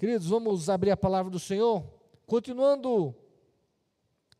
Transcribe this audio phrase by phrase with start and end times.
[0.00, 1.84] Queridos, vamos abrir a palavra do Senhor,
[2.26, 3.14] continuando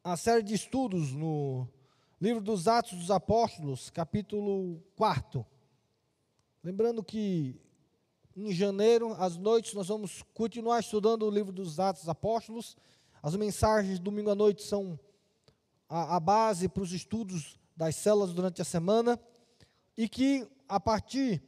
[0.03, 1.69] a série de estudos no
[2.19, 5.45] livro dos Atos dos Apóstolos, capítulo 4.
[6.65, 7.61] Lembrando que
[8.35, 12.75] em janeiro, às noites, nós vamos continuar estudando o livro dos Atos dos Apóstolos.
[13.23, 14.99] As mensagens de domingo à noite são
[15.91, 19.21] a, a base para os estudos das células durante a semana.
[19.95, 21.43] E que a partir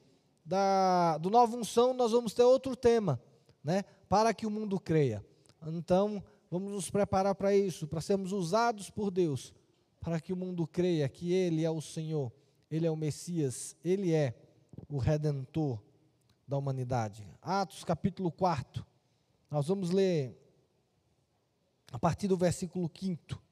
[0.44, 3.18] da, do Nova Unção nós vamos ter outro tema,
[3.64, 3.82] né?
[4.12, 5.24] Para que o mundo creia.
[5.68, 9.54] Então, vamos nos preparar para isso, para sermos usados por Deus,
[9.98, 12.30] para que o mundo creia que Ele é o Senhor,
[12.70, 14.34] Ele é o Messias, Ele é
[14.86, 15.82] o Redentor
[16.46, 17.26] da humanidade.
[17.40, 18.84] Atos capítulo 4.
[19.50, 20.38] Nós vamos ler
[21.90, 23.42] a partir do versículo 5.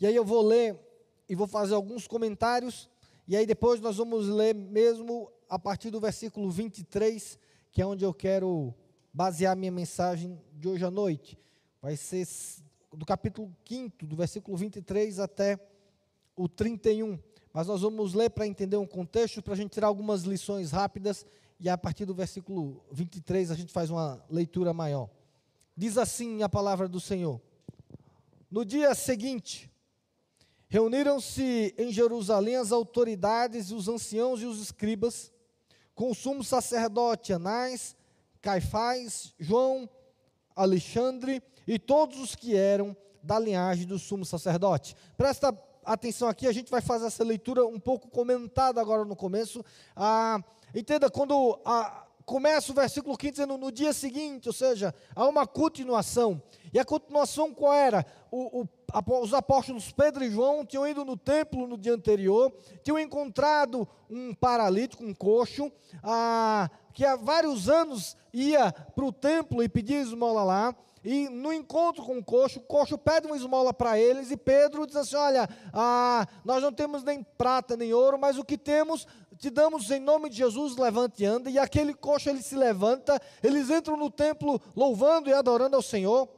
[0.00, 0.80] E aí eu vou ler
[1.28, 2.88] e vou fazer alguns comentários,
[3.28, 7.38] e aí depois nós vamos ler mesmo a partir do versículo 23,
[7.70, 8.74] que é onde eu quero
[9.14, 11.38] basear minha mensagem de hoje à noite.
[11.80, 12.26] Vai ser
[12.92, 15.56] do capítulo 5, do versículo 23 até
[16.36, 17.16] o 31.
[17.52, 21.24] Mas nós vamos ler para entender um contexto, para a gente tirar algumas lições rápidas,
[21.60, 25.08] e a partir do versículo 23 a gente faz uma leitura maior.
[25.76, 27.40] Diz assim a palavra do Senhor:
[28.50, 29.70] No dia seguinte,
[30.68, 35.32] reuniram-se em Jerusalém as autoridades, os anciãos e os escribas
[35.94, 37.96] com o sumo sacerdote Anás,
[38.44, 39.88] Caifás, João,
[40.54, 44.94] Alexandre e todos os que eram da linhagem do sumo sacerdote.
[45.16, 49.64] Presta atenção aqui, a gente vai fazer essa leitura um pouco comentada agora no começo.
[49.96, 55.26] Ah, entenda, quando ah, começa o versículo 15 dizendo no dia seguinte, ou seja, há
[55.26, 56.42] uma continuação.
[56.74, 58.04] E a continuação qual era?
[58.32, 58.68] O, o
[59.22, 64.34] os apóstolos Pedro e João tinham ido no templo no dia anterior, tinham encontrado um
[64.34, 65.70] paralítico, um coxo,
[66.02, 70.76] ah, que há vários anos ia para o templo e pedia esmola lá.
[71.04, 74.86] E no encontro com o coxo, o coxo pede uma esmola para eles e Pedro
[74.86, 79.06] diz assim: Olha, ah, nós não temos nem prata nem ouro, mas o que temos
[79.38, 81.50] te damos em nome de Jesus, levante e anda.
[81.50, 86.28] E aquele coxo ele se levanta, eles entram no templo louvando e adorando ao Senhor.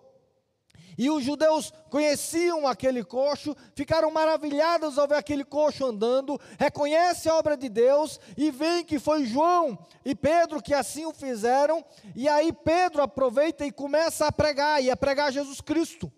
[0.99, 7.37] E os judeus conheciam aquele coxo, ficaram maravilhados ao ver aquele coxo andando, reconhecem a
[7.37, 11.85] obra de Deus e veem que foi João e Pedro que assim o fizeram.
[12.15, 16.11] E aí Pedro aproveita e começa a pregar, e a pregar Jesus Cristo.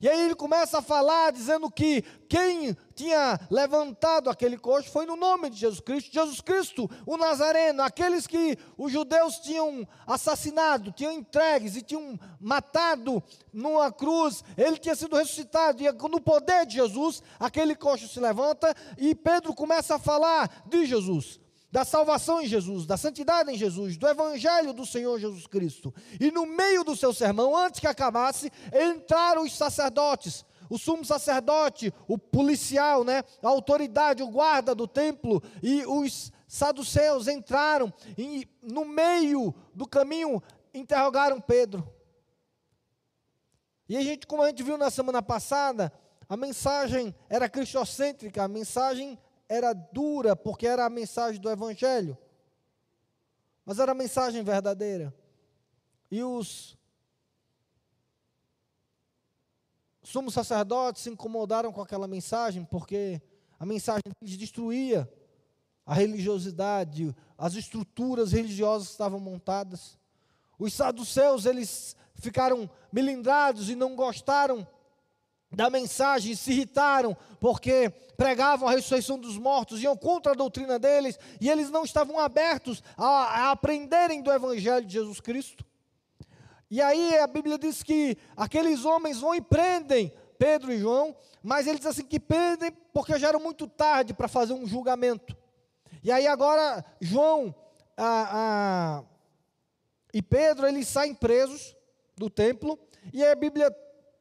[0.00, 5.16] E aí ele começa a falar, dizendo que quem tinha levantado aquele coxo foi no
[5.16, 6.12] nome de Jesus Cristo.
[6.12, 13.22] Jesus Cristo, o Nazareno, aqueles que os judeus tinham assassinado, tinham entregues e tinham matado
[13.52, 15.82] numa cruz, ele tinha sido ressuscitado.
[15.82, 20.86] E no poder de Jesus, aquele coxo se levanta e Pedro começa a falar de
[20.86, 21.40] Jesus
[21.70, 25.92] da salvação em Jesus, da santidade em Jesus, do evangelho do Senhor Jesus Cristo.
[26.20, 31.92] E no meio do seu sermão, antes que acabasse, entraram os sacerdotes, o sumo sacerdote,
[32.08, 38.84] o policial, né, a autoridade, o guarda do templo e os saduceus entraram e no
[38.84, 41.92] meio do caminho interrogaram Pedro.
[43.88, 45.92] E a gente, como a gente viu na semana passada,
[46.28, 49.18] a mensagem era cristocêntrica, a mensagem
[49.48, 52.16] era dura porque era a mensagem do Evangelho,
[53.64, 55.14] mas era a mensagem verdadeira.
[56.10, 56.76] E os
[60.02, 63.20] sumos sacerdotes se incomodaram com aquela mensagem porque
[63.58, 65.10] a mensagem deles destruía
[65.84, 69.98] a religiosidade, as estruturas religiosas que estavam montadas.
[70.58, 74.66] Os saduceus, eles ficaram melindrados e não gostaram
[75.50, 81.18] da mensagem se irritaram porque pregavam a ressurreição dos mortos, iam contra a doutrina deles
[81.40, 85.64] e eles não estavam abertos a, a aprenderem do Evangelho de Jesus Cristo.
[86.70, 91.66] E aí a Bíblia diz que aqueles homens vão e prendem Pedro e João, mas
[91.66, 95.36] eles assim que prendem porque já era muito tarde para fazer um julgamento.
[96.02, 97.54] E aí agora João
[97.96, 99.04] a, a,
[100.12, 101.76] e Pedro eles saem presos
[102.16, 102.78] do templo
[103.12, 103.74] e a Bíblia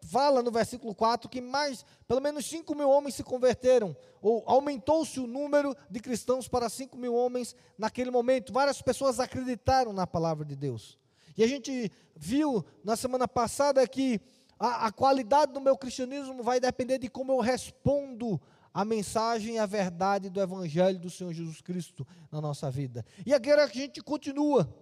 [0.05, 5.19] fala no versículo 4 que mais, pelo menos 5 mil homens se converteram, ou aumentou-se
[5.19, 8.53] o número de cristãos para 5 mil homens naquele momento.
[8.53, 10.97] Várias pessoas acreditaram na palavra de Deus.
[11.37, 14.21] E a gente viu na semana passada que
[14.57, 18.39] a, a qualidade do meu cristianismo vai depender de como eu respondo
[18.73, 23.05] a mensagem e a verdade do Evangelho do Senhor Jesus Cristo na nossa vida.
[23.25, 24.73] E agora a gente continua.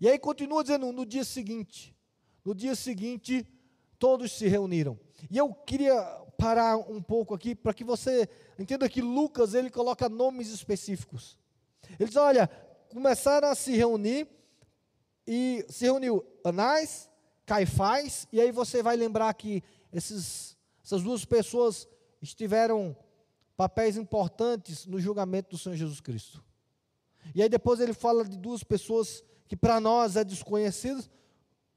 [0.00, 1.94] E aí continua dizendo no dia seguinte.
[2.44, 3.46] No dia seguinte,
[4.02, 4.98] todos se reuniram.
[5.30, 5.94] E eu queria
[6.36, 8.28] parar um pouco aqui para que você
[8.58, 11.38] entenda que Lucas ele coloca nomes específicos.
[12.00, 12.48] Ele diz: olha,
[12.88, 14.26] começaram a se reunir
[15.24, 17.08] e se reuniu Anás,
[17.46, 19.62] Caifás, e aí você vai lembrar que
[19.92, 21.86] esses, essas duas pessoas
[22.20, 22.96] estiveram
[23.56, 26.42] papéis importantes no julgamento do Senhor Jesus Cristo.
[27.36, 31.08] E aí depois ele fala de duas pessoas que para nós é desconhecidas,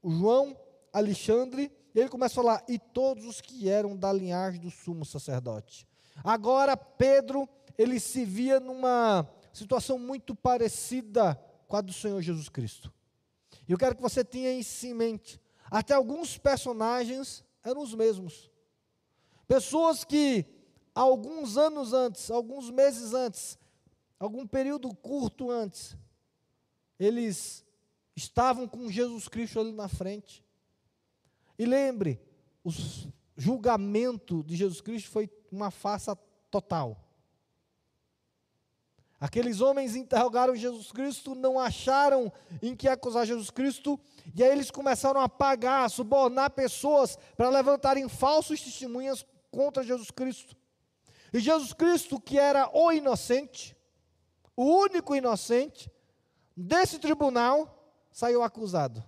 [0.02, 0.58] João,
[0.92, 5.02] Alexandre, e ele começa a falar, e todos os que eram da linhagem do sumo
[5.02, 5.88] sacerdote.
[6.22, 7.48] Agora Pedro,
[7.78, 11.34] ele se via numa situação muito parecida
[11.66, 12.92] com a do Senhor Jesus Cristo.
[13.66, 15.40] E eu quero que você tenha isso em mente.
[15.70, 18.50] Até alguns personagens eram os mesmos.
[19.48, 20.44] Pessoas que
[20.94, 23.58] alguns anos antes, alguns meses antes,
[24.20, 25.96] algum período curto antes,
[26.98, 27.64] eles
[28.14, 30.45] estavam com Jesus Cristo ali na frente.
[31.58, 32.20] E lembre,
[32.64, 32.70] o
[33.36, 36.16] julgamento de Jesus Cristo foi uma farsa
[36.50, 37.02] total.
[39.18, 42.30] Aqueles homens interrogaram Jesus Cristo, não acharam
[42.60, 43.98] em que acusar Jesus Cristo,
[44.34, 50.10] e aí eles começaram a pagar, a subornar pessoas para levantarem falsos testemunhas contra Jesus
[50.10, 50.54] Cristo.
[51.32, 53.74] E Jesus Cristo, que era o inocente,
[54.54, 55.90] o único inocente,
[56.54, 59.02] desse tribunal, saiu acusado.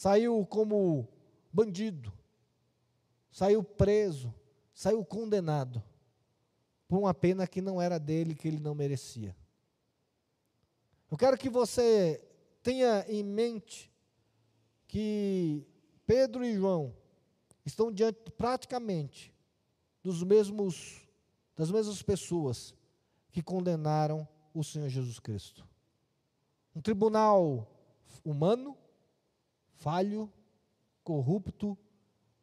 [0.00, 1.06] Saiu como
[1.52, 2.10] bandido,
[3.30, 4.34] saiu preso,
[4.72, 5.82] saiu condenado
[6.88, 9.36] por uma pena que não era dele, que ele não merecia.
[11.10, 12.18] Eu quero que você
[12.62, 13.92] tenha em mente
[14.88, 15.66] que
[16.06, 16.96] Pedro e João
[17.66, 19.34] estão diante praticamente
[20.02, 21.06] dos mesmos
[21.54, 22.74] das mesmas pessoas
[23.30, 25.68] que condenaram o Senhor Jesus Cristo.
[26.74, 27.70] Um tribunal
[28.24, 28.78] humano,
[29.80, 30.30] falho,
[31.02, 31.76] corrupto,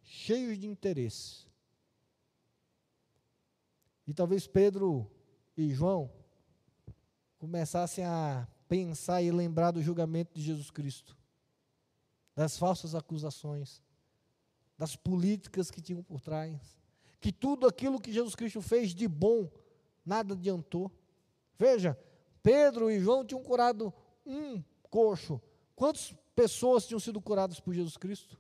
[0.02, 1.46] cheio de interesse.
[4.06, 5.10] E talvez Pedro
[5.56, 6.12] e João
[7.38, 11.16] começassem a pensar e lembrar do julgamento de Jesus Cristo,
[12.36, 13.82] das falsas acusações,
[14.78, 16.80] das políticas que tinham por trás,
[17.20, 19.50] que tudo aquilo que Jesus Cristo fez de bom
[20.06, 20.92] nada adiantou.
[21.58, 21.98] Veja,
[22.42, 23.94] Pedro e João tinham curado
[24.26, 25.42] um coxo.
[25.76, 28.40] Quantas pessoas tinham sido curadas por Jesus Cristo?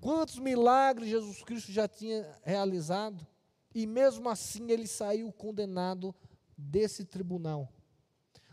[0.00, 3.24] Quantos milagres Jesus Cristo já tinha realizado?
[3.76, 6.14] e mesmo assim ele saiu condenado
[6.56, 7.70] desse tribunal.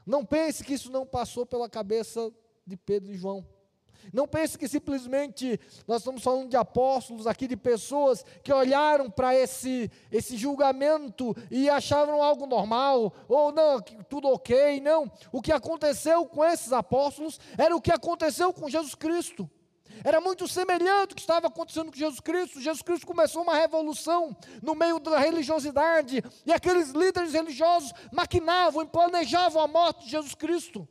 [0.05, 2.29] Não pense que isso não passou pela cabeça
[2.67, 3.47] de Pedro e João.
[4.11, 9.35] Não pense que simplesmente nós estamos falando de apóstolos aqui, de pessoas que olharam para
[9.35, 14.79] esse, esse julgamento e achavam algo normal, ou não, tudo ok.
[14.81, 15.11] Não.
[15.31, 19.49] O que aconteceu com esses apóstolos era o que aconteceu com Jesus Cristo.
[20.03, 22.61] Era muito semelhante ao que estava acontecendo com Jesus Cristo.
[22.61, 28.87] Jesus Cristo começou uma revolução no meio da religiosidade, e aqueles líderes religiosos maquinavam e
[28.87, 30.87] planejavam a morte de Jesus Cristo.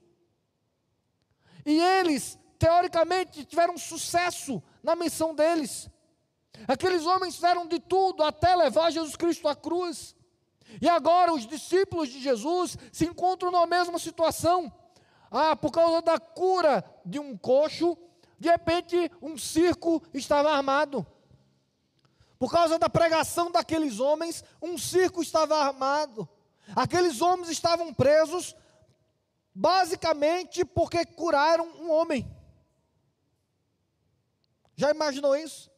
[1.64, 5.90] E eles, teoricamente, tiveram sucesso na missão deles.
[6.68, 10.14] Aqueles homens fizeram de tudo até levar Jesus Cristo à cruz.
[10.80, 14.72] E agora os discípulos de Jesus se encontram na mesma situação.
[15.28, 17.98] Ah, por causa da cura de um coxo,
[18.38, 21.04] de repente, um circo estava armado.
[22.38, 26.28] Por causa da pregação daqueles homens, um circo estava armado.
[26.76, 28.54] Aqueles homens estavam presos,
[29.52, 32.41] basicamente porque curaram um homem.
[34.82, 35.70] Já imaginou isso?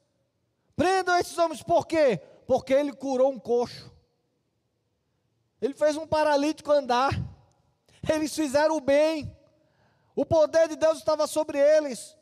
[0.75, 2.23] Prendam esses homens, por quê?
[2.47, 3.93] Porque ele curou um coxo.
[5.61, 7.13] Ele fez um paralítico andar.
[8.11, 9.31] Eles fizeram o bem.
[10.17, 12.17] O poder de Deus estava sobre eles.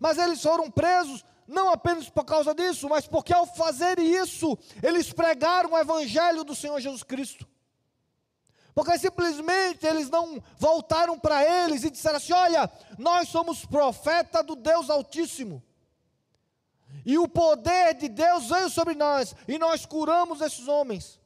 [0.00, 5.12] Mas eles foram presos não apenas por causa disso, mas porque ao fazer isso, eles
[5.12, 7.46] pregaram o evangelho do Senhor Jesus Cristo.
[8.74, 14.56] Porque simplesmente eles não voltaram para eles e disseram assim: Olha, nós somos profeta do
[14.56, 15.62] Deus Altíssimo.
[17.04, 21.20] E o poder de Deus veio sobre nós, e nós curamos esses homens.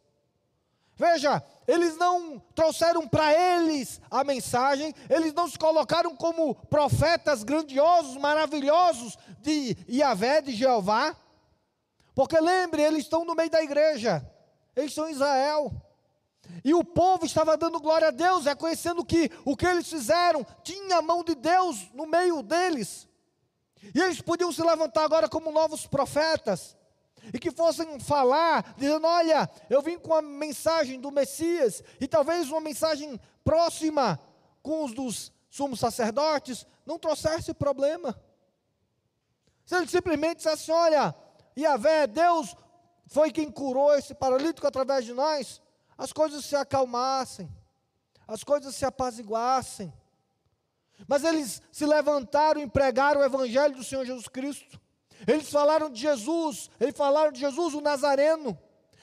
[0.97, 8.17] Veja, eles não trouxeram para eles a mensagem, eles não se colocaram como profetas grandiosos,
[8.17, 11.15] maravilhosos de Yahvé, de Jeová.
[12.15, 14.27] Porque lembre, eles estão no meio da igreja,
[14.75, 15.71] eles são Israel.
[16.65, 20.97] E o povo estava dando glória a Deus, reconhecendo que o que eles fizeram tinha
[20.97, 23.07] a mão de Deus no meio deles.
[23.95, 26.77] E eles podiam se levantar agora como novos profetas
[27.33, 32.51] e que fossem falar, dizendo: Olha, eu vim com a mensagem do Messias, e talvez
[32.51, 34.21] uma mensagem próxima
[34.63, 38.19] com os dos sumos sacerdotes, não trouxesse problema.
[39.65, 41.15] Se ele simplesmente dissesse: Olha,
[41.57, 42.55] Yahvé, Deus
[43.07, 45.61] foi quem curou esse paralítico através de nós,
[45.97, 47.51] as coisas se acalmassem,
[48.27, 49.93] as coisas se apaziguassem.
[51.07, 54.81] Mas eles se levantaram e pregaram o evangelho do Senhor Jesus Cristo.
[55.27, 58.59] Eles falaram de Jesus, eles falaram de Jesus o Nazareno,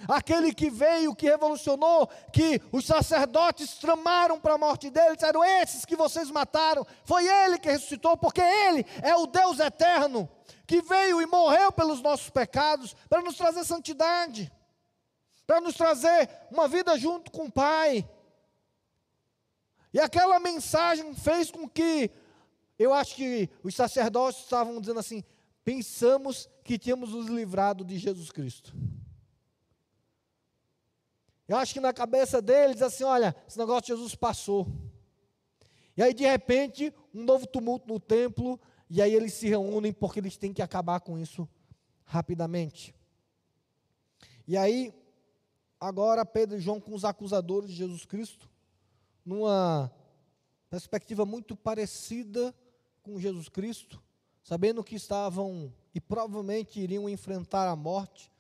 [0.08, 5.86] aquele que veio, que revolucionou, que os sacerdotes tramaram para a morte dele, disseram: esses
[5.86, 10.30] que vocês mataram, foi ele que ressuscitou, porque ele é o Deus eterno,
[10.68, 14.52] que veio e morreu pelos nossos pecados, para nos trazer santidade,
[15.48, 18.08] para nos trazer uma vida junto com o Pai.
[19.94, 22.10] E aquela mensagem fez com que,
[22.80, 25.24] eu acho que os sacerdotes estavam dizendo assim:
[25.64, 28.74] pensamos que tínhamos nos livrado de Jesus Cristo.
[31.48, 34.66] Eu acho que na cabeça deles, assim, olha, esse negócio de Jesus passou.
[35.96, 38.60] E aí, de repente, um novo tumulto no templo,
[38.90, 41.48] e aí eles se reúnem porque eles têm que acabar com isso
[42.06, 42.96] rapidamente.
[44.48, 44.94] E aí,
[45.80, 48.50] agora Pedro e João com os acusadores de Jesus Cristo,
[49.26, 49.92] numa
[50.70, 52.54] perspectiva muito parecida
[53.02, 54.02] com Jesus Cristo,
[54.44, 58.32] sabendo que estavam e provavelmente iriam enfrentar a morte,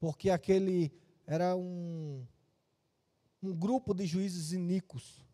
[0.00, 0.92] porque aquele
[1.26, 2.26] era um,
[3.42, 5.24] um grupo de juízes iníquos,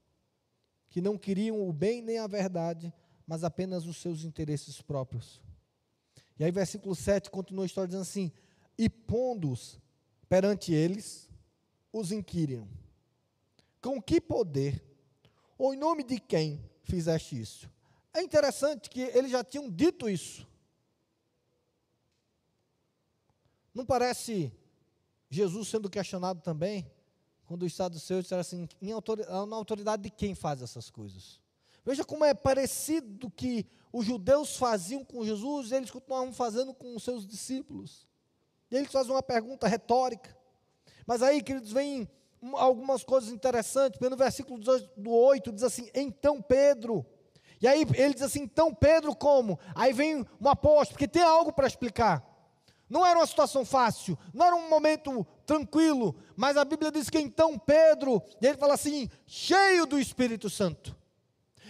[0.91, 2.93] que não queriam o bem nem a verdade,
[3.27, 5.41] mas apenas os seus interesses próprios.
[6.39, 8.33] E aí, versículo 7 continua a história dizendo assim:
[8.77, 9.81] E pondo-os
[10.29, 11.31] perante eles,
[11.93, 12.69] os inquiriam:
[13.81, 14.92] Com que poder
[15.57, 17.71] ou em nome de quem fizeste isso?
[18.15, 20.47] É interessante que eles já tinham dito isso.
[23.75, 24.53] Não parece
[25.31, 26.91] Jesus sendo questionado também,
[27.47, 31.41] quando os saduceus disseram assim, autoridade, na autoridade de quem faz essas coisas?
[31.85, 36.95] Veja como é parecido que os judeus faziam com Jesus, e eles continuavam fazendo com
[36.95, 38.07] os seus discípulos.
[38.71, 40.37] E eles fazem uma pergunta retórica.
[41.07, 42.09] Mas aí, queridos, vem
[42.55, 44.61] algumas coisas interessantes, no versículo
[44.97, 47.07] do 8 diz assim: Então Pedro.
[47.61, 49.59] E aí ele diz assim: Então Pedro, como?
[49.75, 52.27] Aí vem um apóstolo, porque tem algo para explicar.
[52.89, 57.19] Não era uma situação fácil, não era um momento tranquilo, mas a Bíblia diz que
[57.19, 60.95] então Pedro, e ele fala assim: cheio do Espírito Santo.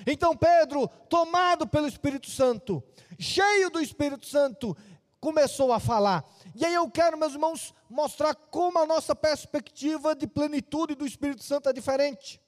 [0.07, 2.83] Então Pedro, tomado pelo Espírito Santo,
[3.19, 4.76] cheio do Espírito Santo,
[5.21, 6.25] começou a falar.
[6.54, 11.42] E aí eu quero, meus irmãos, mostrar como a nossa perspectiva de plenitude do Espírito
[11.42, 12.40] Santo é diferente.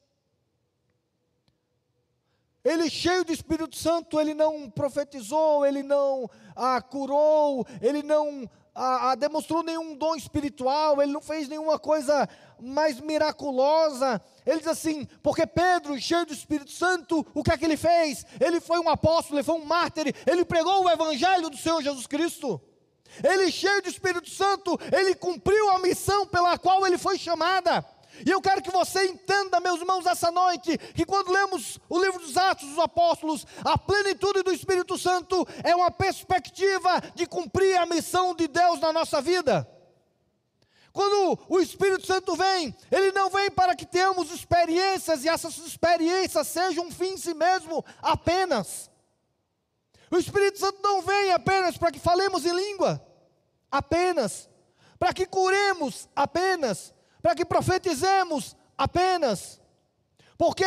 [2.64, 9.10] Ele cheio do Espírito Santo, ele não profetizou, ele não ah, curou, ele não ah,
[9.10, 12.26] ah, demonstrou nenhum dom espiritual, ele não fez nenhuma coisa
[12.58, 14.20] mais miraculosa.
[14.46, 18.24] Ele diz assim: porque Pedro, cheio do Espírito Santo, o que é que ele fez?
[18.40, 22.06] Ele foi um apóstolo, ele foi um mártir, ele pregou o evangelho do Senhor Jesus
[22.06, 22.60] Cristo.
[23.22, 27.84] Ele, cheio do Espírito Santo, ele cumpriu a missão pela qual ele foi chamada.
[28.24, 32.20] E eu quero que você entenda, meus irmãos, essa noite, que quando lemos o livro
[32.20, 37.86] dos Atos dos Apóstolos, a plenitude do Espírito Santo é uma perspectiva de cumprir a
[37.86, 39.68] missão de Deus na nossa vida.
[40.92, 46.46] Quando o Espírito Santo vem, ele não vem para que tenhamos experiências e essas experiências
[46.46, 48.88] sejam um fim em si mesmo apenas.
[50.14, 53.04] O Espírito Santo não vem apenas para que falemos em língua,
[53.68, 54.48] apenas,
[54.96, 59.60] para que curemos apenas, para que profetizemos apenas,
[60.38, 60.64] porque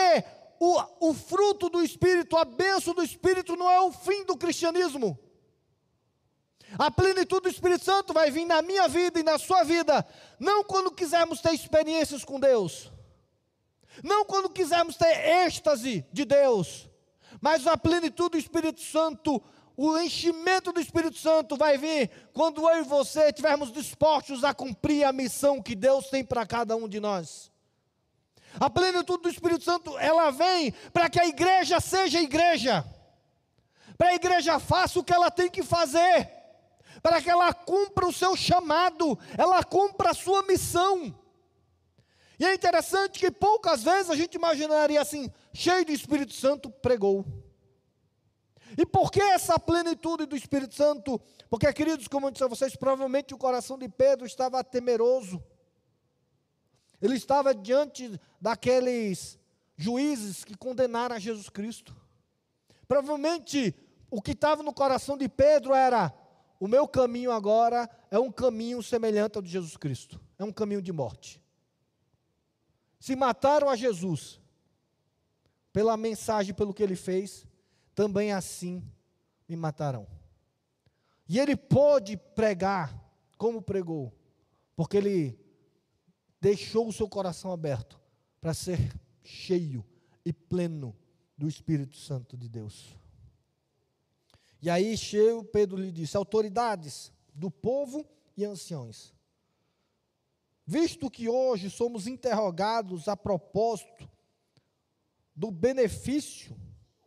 [0.59, 5.17] o, o fruto do Espírito, a bênção do Espírito não é o fim do cristianismo.
[6.77, 10.05] A plenitude do Espírito Santo vai vir na minha vida e na sua vida,
[10.37, 12.91] não quando quisermos ter experiências com Deus,
[14.03, 16.89] não quando quisermos ter êxtase de Deus,
[17.41, 19.41] mas a plenitude do Espírito Santo,
[19.75, 25.03] o enchimento do Espírito Santo vai vir quando eu e você estivermos dispostos a cumprir
[25.03, 27.51] a missão que Deus tem para cada um de nós.
[28.59, 32.83] A plenitude do Espírito Santo, ela vem para que a igreja seja igreja,
[33.97, 36.31] para a igreja faça o que ela tem que fazer,
[37.03, 41.15] para que ela cumpra o seu chamado, ela cumpra a sua missão.
[42.39, 47.25] E é interessante que poucas vezes a gente imaginaria assim, cheio do Espírito Santo, pregou.
[48.77, 51.19] E por que essa plenitude do Espírito Santo?
[51.49, 55.43] Porque, queridos, como eu disse a vocês, provavelmente o coração de Pedro estava temeroso.
[57.01, 59.39] Ele estava diante daqueles
[59.75, 61.95] juízes que condenaram a Jesus Cristo.
[62.87, 63.75] Provavelmente
[64.09, 66.13] o que estava no coração de Pedro era:
[66.59, 70.81] o meu caminho agora é um caminho semelhante ao de Jesus Cristo, é um caminho
[70.81, 71.41] de morte.
[72.99, 74.39] Se mataram a Jesus
[75.71, 77.45] pela mensagem, pelo que ele fez,
[77.93, 78.83] também assim
[79.47, 80.07] me matarão.
[81.27, 83.03] E ele pôde pregar
[83.37, 84.13] como pregou,
[84.75, 85.39] porque ele
[86.39, 87.99] deixou o seu coração aberto
[88.39, 89.85] para ser cheio
[90.25, 90.95] e pleno
[91.37, 92.95] do Espírito Santo de Deus.
[94.61, 99.13] E aí, cheio, Pedro lhe disse: autoridades do povo e anciões.
[100.69, 104.09] Visto que hoje somos interrogados a propósito
[105.33, 106.53] do benefício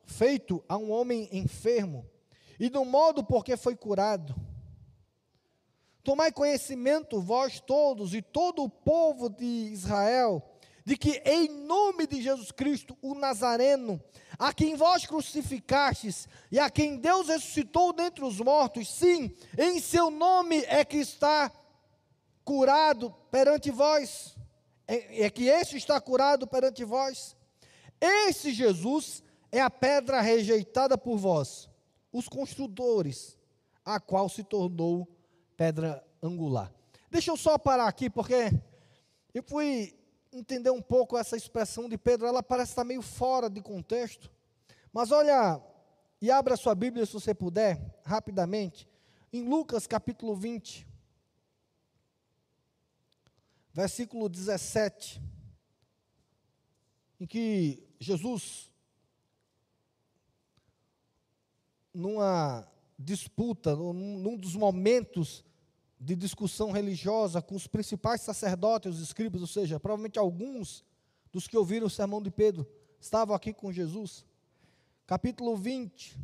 [0.06, 2.08] feito a um homem enfermo
[2.58, 4.34] e do modo por que foi curado,
[6.02, 10.42] tomai conhecimento, vós todos e todo o povo de Israel,
[10.82, 14.02] de que em nome de Jesus Cristo, o Nazareno,
[14.38, 20.10] a quem vós crucificastes e a quem Deus ressuscitou dentre os mortos, sim, em seu
[20.10, 21.52] nome é que está
[22.44, 24.36] curado perante vós,
[24.86, 27.36] é, é que este está curado perante vós.
[28.00, 31.68] Esse Jesus é a pedra rejeitada por vós,
[32.12, 33.38] os construtores,
[33.84, 35.08] a qual se tornou
[35.56, 36.72] pedra angular.
[37.10, 38.52] Deixa eu só parar aqui, porque
[39.34, 39.98] eu fui
[40.32, 44.30] entender um pouco essa expressão de Pedro, ela parece estar meio fora de contexto.
[44.92, 45.60] Mas olha,
[46.20, 48.88] e abra sua Bíblia se você puder, rapidamente,
[49.32, 50.86] em Lucas capítulo 20,
[53.72, 55.20] versículo 17,
[57.20, 58.70] em que Jesus,
[61.94, 62.66] numa
[62.98, 65.44] disputa, num, dos momentos
[65.98, 70.84] de discussão religiosa com os principais sacerdotes, os escribas, ou seja, provavelmente alguns
[71.32, 72.66] dos que ouviram o sermão de Pedro
[73.00, 74.24] estavam aqui com Jesus.
[75.06, 76.18] Capítulo 20,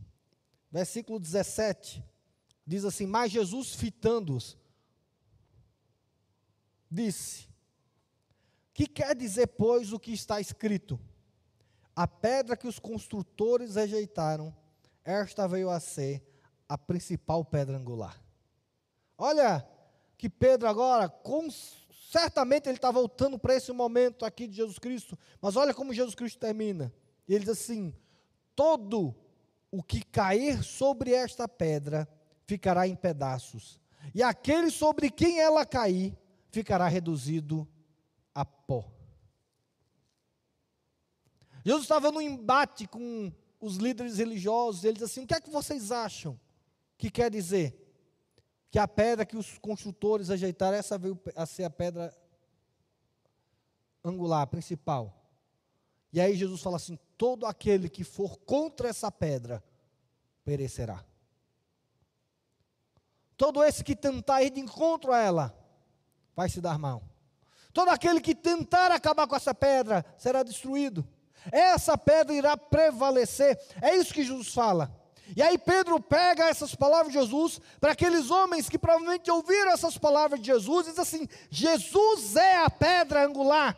[0.71, 2.03] versículo 17,
[2.67, 4.57] diz assim: Mas Jesus, fitando-os,
[6.91, 7.49] disse:
[8.73, 10.99] Que quer dizer, pois, o que está escrito?
[11.95, 14.55] A pedra que os construtores rejeitaram,
[15.05, 16.23] esta veio a ser
[16.69, 18.21] a principal pedra angular.
[19.17, 19.67] Olha
[20.19, 21.49] que Pedro agora, com,
[22.11, 26.15] certamente ele está voltando para esse momento aqui de Jesus Cristo, mas olha como Jesus
[26.15, 26.93] Cristo termina.
[27.29, 27.95] Ele diz assim:
[28.55, 29.15] todo
[29.71, 32.09] o que cair sobre esta pedra
[32.47, 33.81] ficará em pedaços,
[34.15, 36.17] e aquele sobre quem ela cair
[36.51, 37.69] ficará reduzido
[38.35, 38.91] a pó.
[41.65, 45.51] Jesus estava no embate com os líderes religiosos, ele diz assim: o que é que
[45.51, 46.39] vocês acham
[46.97, 47.87] que quer dizer?
[48.77, 52.15] que a pedra que os construtores ajeitaram, essa veio a ser a pedra
[54.05, 55.27] angular, principal.
[56.13, 59.65] E aí Jesus fala assim: todo aquele que for contra essa pedra
[60.45, 61.03] perecerá.
[63.35, 65.59] Todo esse que tentar ir de encontro a ela
[66.37, 67.03] vai se dar mal.
[67.73, 71.07] Todo aquele que tentar acabar com essa pedra será destruído.
[71.51, 73.59] Essa pedra irá prevalecer.
[73.81, 74.95] É isso que Jesus fala.
[75.35, 79.99] E aí Pedro pega essas palavras de Jesus para aqueles homens que provavelmente ouviram essas
[79.99, 83.77] palavras de Jesus e diz assim: Jesus é a pedra angular.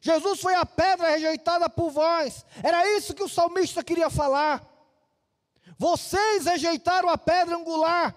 [0.00, 2.44] Jesus foi a pedra rejeitada por vós.
[2.62, 4.64] Era isso que o salmista queria falar.
[5.78, 8.14] Vocês rejeitaram a pedra angular.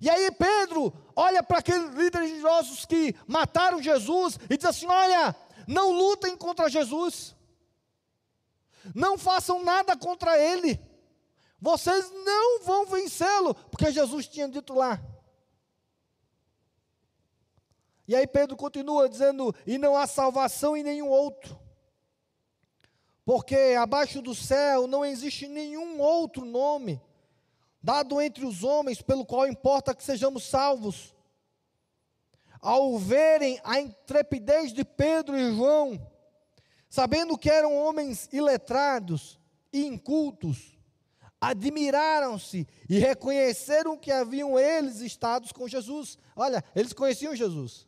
[0.00, 5.34] E aí Pedro olha para aqueles líderes religiosos que mataram Jesus e diz assim: Olha,
[5.66, 7.34] não lutem contra Jesus.
[8.94, 10.80] Não façam nada contra ele.
[11.60, 15.00] Vocês não vão vencê-lo, porque Jesus tinha dito lá.
[18.06, 21.58] E aí Pedro continua dizendo: E não há salvação em nenhum outro,
[23.24, 27.00] porque abaixo do céu não existe nenhum outro nome
[27.82, 31.14] dado entre os homens pelo qual importa que sejamos salvos.
[32.60, 36.00] Ao verem a intrepidez de Pedro e João,
[36.88, 39.40] sabendo que eram homens iletrados
[39.72, 40.78] e incultos,
[41.40, 46.16] admiraram-se e reconheceram que haviam eles estado com Jesus.
[46.36, 47.84] Olha, eles conheciam Jesus.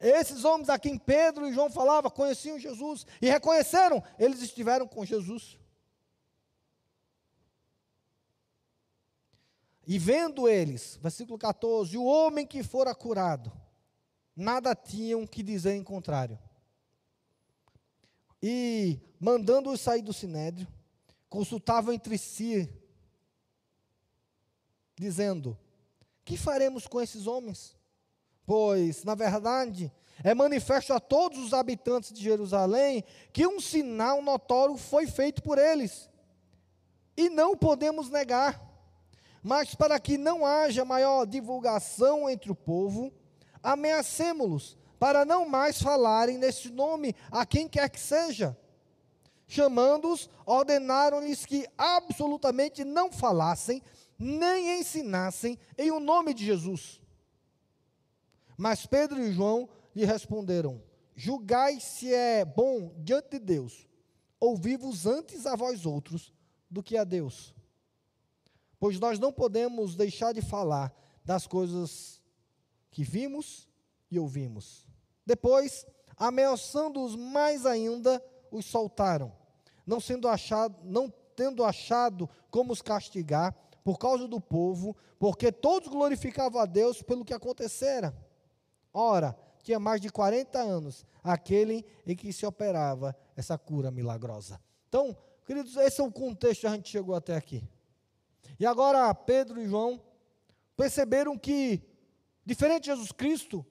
[0.00, 5.04] Esses homens a quem Pedro e João falavam conheciam Jesus e reconheceram, eles estiveram com
[5.04, 5.58] Jesus.
[9.92, 13.52] E vendo eles, versículo 14, o homem que fora curado,
[14.34, 16.38] nada tinham que dizer em contrário
[18.42, 20.66] e, mandando-os sair do sinédrio,
[21.28, 22.72] consultavam entre si,
[24.98, 25.58] dizendo:
[26.24, 27.76] Que faremos com esses homens?
[28.46, 29.92] Pois, na verdade,
[30.24, 35.58] é manifesto a todos os habitantes de Jerusalém que um sinal notório foi feito por
[35.58, 36.08] eles,
[37.14, 38.71] e não podemos negar.
[39.42, 43.12] Mas para que não haja maior divulgação entre o povo,
[43.62, 48.56] ameacemos-los para não mais falarem nesse nome a quem quer que seja.
[49.48, 53.82] Chamando-os, ordenaram-lhes que absolutamente não falassem,
[54.18, 57.00] nem ensinassem em o nome de Jesus.
[58.56, 60.80] Mas Pedro e João lhe responderam:
[61.16, 63.88] julgai se é bom diante de Deus
[64.42, 66.32] ouvir-vos antes a vós outros
[66.68, 67.54] do que a Deus.
[68.82, 70.92] Pois nós não podemos deixar de falar
[71.24, 72.20] das coisas
[72.90, 73.68] que vimos
[74.10, 74.88] e ouvimos.
[75.24, 79.32] Depois, ameaçando-os mais ainda, os soltaram,
[79.86, 85.88] não sendo achado, não tendo achado como os castigar por causa do povo, porque todos
[85.88, 88.12] glorificavam a Deus pelo que acontecera.
[88.92, 94.60] Ora, tinha mais de 40 anos aquele em que se operava essa cura milagrosa.
[94.88, 95.16] Então,
[95.46, 97.62] queridos, esse é o contexto que a gente chegou até aqui.
[98.58, 100.00] E agora Pedro e João
[100.76, 101.82] perceberam que,
[102.44, 103.64] diferente de Jesus Cristo,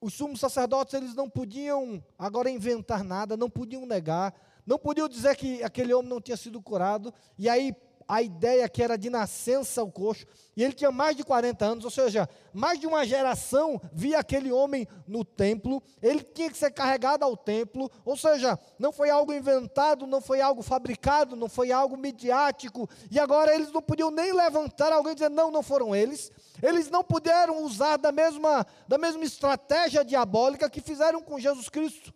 [0.00, 4.34] os sumos sacerdotes eles não podiam agora inventar nada, não podiam negar,
[4.66, 7.72] não podiam dizer que aquele homem não tinha sido curado, e aí
[8.08, 11.84] a ideia que era de nascença ao coxo, e ele tinha mais de 40 anos,
[11.84, 16.70] ou seja, mais de uma geração via aquele homem no templo, ele tinha que ser
[16.70, 21.72] carregado ao templo, ou seja, não foi algo inventado, não foi algo fabricado, não foi
[21.72, 25.96] algo midiático, e agora eles não podiam nem levantar alguém e dizer, não, não foram
[25.96, 26.30] eles,
[26.62, 32.12] eles não puderam usar da mesma, da mesma estratégia diabólica que fizeram com Jesus Cristo.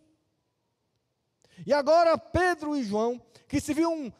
[1.64, 4.12] E agora Pedro e João, que se viam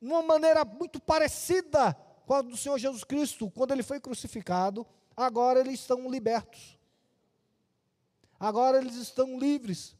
[0.00, 1.94] uma maneira muito parecida
[2.26, 4.86] com a do Senhor Jesus Cristo, quando ele foi crucificado,
[5.16, 6.78] agora eles estão libertos.
[8.38, 9.96] Agora eles estão livres.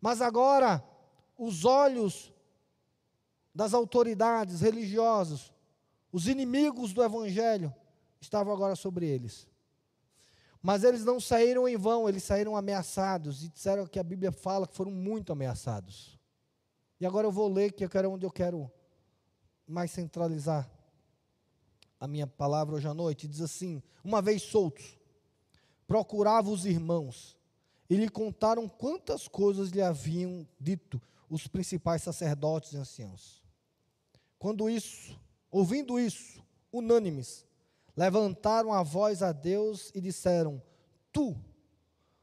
[0.00, 0.82] Mas agora
[1.38, 2.32] os olhos
[3.54, 5.52] das autoridades religiosas,
[6.10, 7.74] os inimigos do evangelho,
[8.20, 9.46] estavam agora sobre eles.
[10.62, 14.66] Mas eles não saíram em vão, eles saíram ameaçados e disseram que a Bíblia fala
[14.66, 16.18] que foram muito ameaçados.
[17.00, 18.70] E agora eu vou ler que eu quero onde eu quero
[19.70, 20.68] mais centralizar
[21.98, 24.98] a minha palavra hoje à noite, diz assim: Uma vez soltos,
[25.86, 27.36] procurava os irmãos
[27.88, 33.42] e lhe contaram quantas coisas lhe haviam dito os principais sacerdotes e anciãos.
[34.38, 35.18] Quando isso,
[35.50, 37.46] ouvindo isso, unânimes,
[37.96, 40.60] levantaram a voz a Deus e disseram:
[41.12, 41.36] Tu,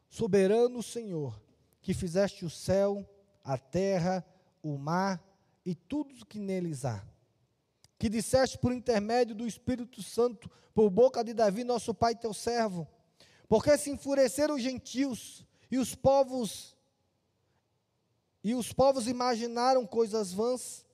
[0.10, 1.40] soberano Senhor,
[1.82, 3.08] que fizeste o céu,
[3.44, 4.26] a terra,
[4.62, 5.24] o mar
[5.66, 7.06] e tudo que neles há
[7.98, 12.88] que disseste por intermédio do Espírito Santo, por boca de Davi, nosso pai, teu servo.
[13.48, 16.78] Porque se enfureceram os gentios e os povos
[18.44, 20.86] e os povos imaginaram coisas vãs.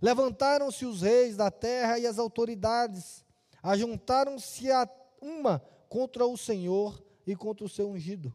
[0.00, 3.24] Levantaram-se os reis da terra e as autoridades,
[3.62, 4.88] ajuntaram-se a
[5.20, 8.34] uma contra o Senhor e contra o seu ungido.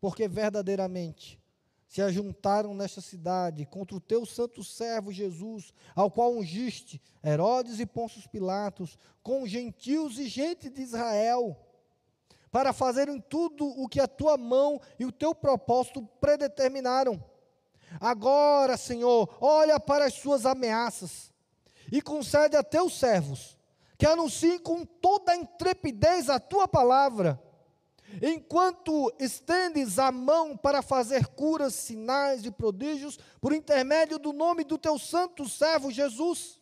[0.00, 1.38] Porque verdadeiramente
[1.88, 7.86] se ajuntaram nesta cidade contra o teu santo servo Jesus, ao qual ungiste Herodes e
[7.86, 11.56] Pôncio Pilatos, com gentios e gente de Israel,
[12.50, 17.22] para fazerem tudo o que a tua mão e o teu propósito predeterminaram.
[18.00, 21.32] Agora, Senhor, olha para as suas ameaças
[21.90, 23.56] e concede a teus servos
[23.98, 27.40] que anunciem com toda a intrepidez a tua palavra
[28.22, 34.78] enquanto estendes a mão para fazer curas, sinais e prodígios, por intermédio do nome do
[34.78, 36.60] teu santo servo Jesus.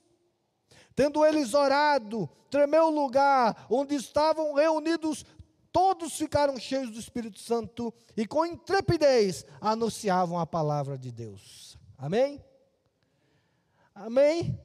[0.95, 5.25] Tendo eles orado, tremeu o lugar onde estavam reunidos,
[5.73, 11.77] todos ficaram cheios do Espírito Santo e com intrepidez anunciavam a palavra de Deus.
[11.99, 12.45] Amém?
[13.95, 14.61] Amém?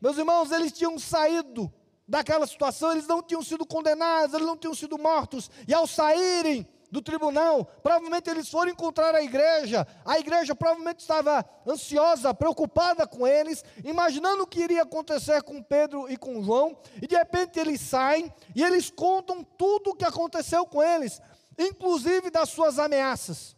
[0.00, 1.72] Meus irmãos, eles tinham saído
[2.10, 6.66] daquela situação, eles não tinham sido condenados, eles não tinham sido mortos, e ao saírem
[6.90, 13.28] do tribunal, provavelmente eles foram encontrar a igreja, a igreja provavelmente estava ansiosa, preocupada com
[13.28, 17.80] eles, imaginando o que iria acontecer com Pedro e com João, e de repente eles
[17.80, 21.22] saem e eles contam tudo o que aconteceu com eles,
[21.56, 23.54] inclusive das suas ameaças.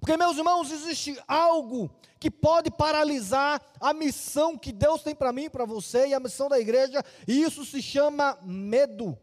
[0.00, 1.88] Porque, meus irmãos, existe algo
[2.22, 6.48] que pode paralisar a missão que Deus tem para mim, para você e a missão
[6.48, 9.18] da igreja, e isso se chama medo.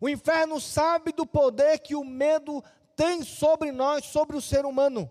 [0.00, 2.64] O inferno sabe do poder que o medo
[2.96, 5.08] tem sobre nós, sobre o ser humano.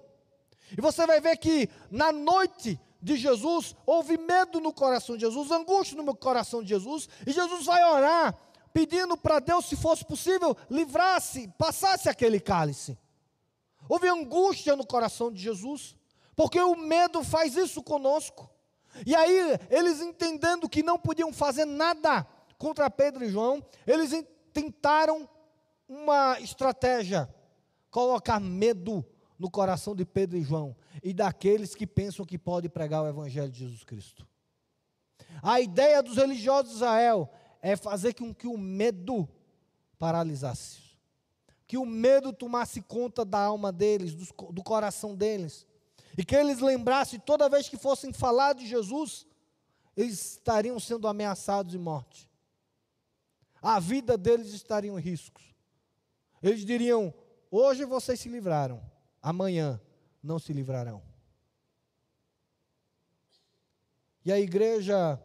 [0.78, 5.52] E você vai ver que na noite de Jesus houve medo no coração de Jesus,
[5.52, 8.38] angústia no coração de Jesus, e Jesus vai orar
[8.74, 12.98] pedindo para Deus, se fosse possível, livrasse, passasse aquele cálice.
[13.88, 15.96] Houve angústia no coração de Jesus.
[16.36, 18.50] Porque o medo faz isso conosco.
[19.06, 22.26] E aí, eles entendendo que não podiam fazer nada
[22.58, 24.12] contra Pedro e João, eles
[24.54, 25.28] tentaram
[25.88, 27.34] uma estratégia:
[27.90, 29.06] colocar medo
[29.38, 33.50] no coração de Pedro e João e daqueles que pensam que pode pregar o Evangelho
[33.50, 34.28] de Jesus Cristo.
[35.42, 37.30] A ideia dos religiosos de Israel
[37.62, 39.28] é fazer com que o medo
[39.98, 40.82] paralisasse,
[41.68, 45.66] que o medo tomasse conta da alma deles, do, do coração deles,
[46.18, 49.26] e que eles lembrassem toda vez que fossem falar de Jesus,
[49.96, 52.30] eles estariam sendo ameaçados de morte.
[53.62, 55.44] A vida deles estaria em riscos.
[56.42, 57.14] Eles diriam:
[57.50, 58.82] hoje vocês se livraram,
[59.22, 59.80] amanhã
[60.22, 61.02] não se livrarão.
[64.24, 65.20] E a igreja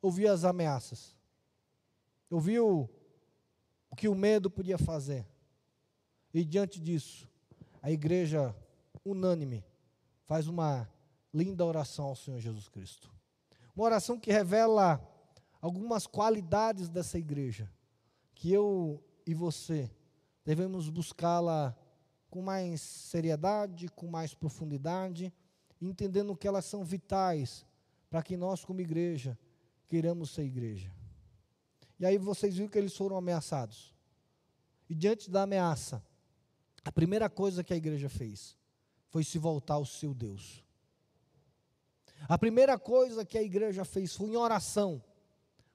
[0.00, 1.14] ouvia as ameaças,
[2.30, 2.88] ouviu
[3.90, 5.26] o que o medo podia fazer.
[6.32, 7.28] E diante disso,
[7.82, 8.54] a igreja,
[9.04, 9.64] unânime,
[10.28, 10.86] faz uma
[11.32, 13.10] linda oração ao Senhor Jesus Cristo.
[13.74, 15.00] Uma oração que revela
[15.58, 17.72] algumas qualidades dessa igreja,
[18.34, 19.90] que eu e você
[20.44, 21.74] devemos buscá-la
[22.28, 25.32] com mais seriedade, com mais profundidade,
[25.80, 27.64] entendendo que elas são vitais
[28.10, 29.38] para que nós, como igreja,
[29.88, 30.92] queiramos ser igreja.
[31.98, 33.94] E aí vocês viram que eles foram ameaçados.
[34.90, 36.04] E diante da ameaça,
[36.84, 38.57] a primeira coisa que a igreja fez
[39.08, 40.62] foi se voltar ao seu Deus.
[42.28, 45.02] A primeira coisa que a igreja fez foi em oração,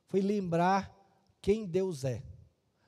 [0.07, 0.93] foi lembrar
[1.41, 2.21] quem Deus é.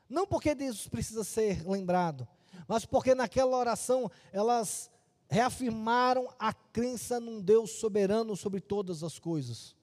[0.10, 2.28] Não porque Deus precisa ser lembrado,
[2.68, 4.90] mas porque naquela oração elas
[5.28, 9.76] reafirmaram a crença num Deus soberano sobre todas as coisas.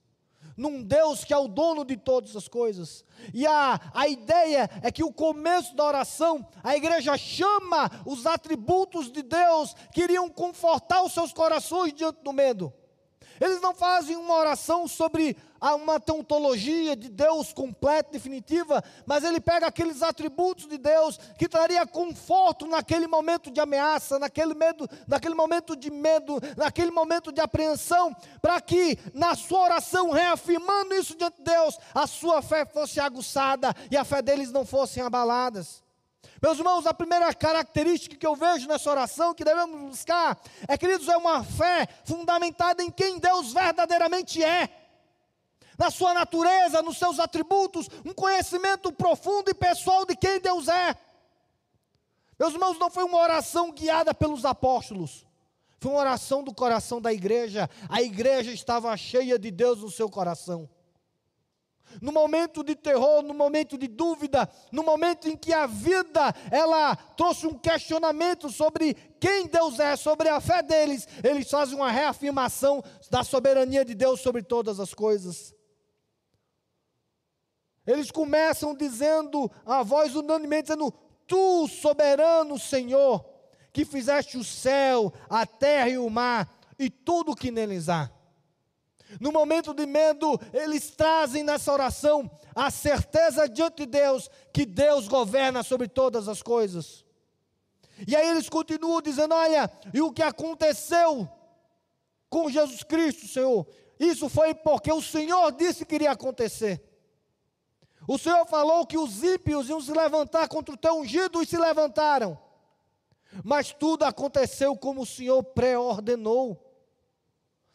[0.55, 3.03] Num Deus que é o dono de todas as coisas.
[3.33, 9.11] E a, a ideia é que o começo da oração, a igreja chama os atributos
[9.11, 12.73] de Deus que iriam confortar os seus corações diante do medo.
[13.39, 19.67] Eles não fazem uma oração sobre uma teontologia de Deus completa, definitiva, mas ele pega
[19.67, 25.75] aqueles atributos de Deus que traria conforto naquele momento de ameaça, naquele medo, naquele momento
[25.75, 31.43] de medo, naquele momento de apreensão, para que na sua oração, reafirmando isso diante de
[31.43, 35.82] Deus, a sua fé fosse aguçada e a fé deles não fossem abaladas.
[36.41, 41.07] Meus irmãos, a primeira característica que eu vejo nessa oração que devemos buscar é, queridos,
[41.07, 44.69] é uma fé fundamentada em quem Deus verdadeiramente é.
[45.77, 50.95] Na sua natureza, nos seus atributos, um conhecimento profundo e pessoal de quem Deus é.
[52.37, 55.25] Meus irmãos, não foi uma oração guiada pelos apóstolos,
[55.79, 57.69] foi uma oração do coração da igreja.
[57.89, 60.69] A igreja estava cheia de Deus no seu coração
[62.01, 66.95] no momento de terror, no momento de dúvida, no momento em que a vida ela
[66.95, 72.83] trouxe um questionamento sobre quem Deus é, sobre a fé deles, eles fazem uma reafirmação
[73.09, 75.53] da soberania de Deus sobre todas as coisas.
[77.85, 80.91] Eles começam dizendo, a voz unanimemente dizendo:
[81.27, 83.25] Tu, soberano Senhor,
[83.71, 88.09] que fizeste o céu, a terra e o mar e tudo o que neles há.
[89.19, 95.07] No momento de medo, eles trazem nessa oração a certeza diante de Deus que Deus
[95.07, 97.03] governa sobre todas as coisas.
[98.07, 101.29] E aí eles continuam dizendo: Olha, e o que aconteceu
[102.29, 103.67] com Jesus Cristo, Senhor?
[103.99, 106.81] Isso foi porque o Senhor disse que iria acontecer.
[108.07, 111.57] O Senhor falou que os ímpios iam se levantar contra o teu ungido e se
[111.57, 112.37] levantaram.
[113.43, 116.61] Mas tudo aconteceu como o Senhor pré-ordenou.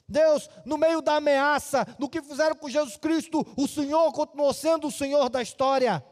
[0.09, 4.87] Deus, no meio da ameaça, do que fizeram com Jesus Cristo, o Senhor continuou sendo
[4.87, 6.03] o Senhor da história.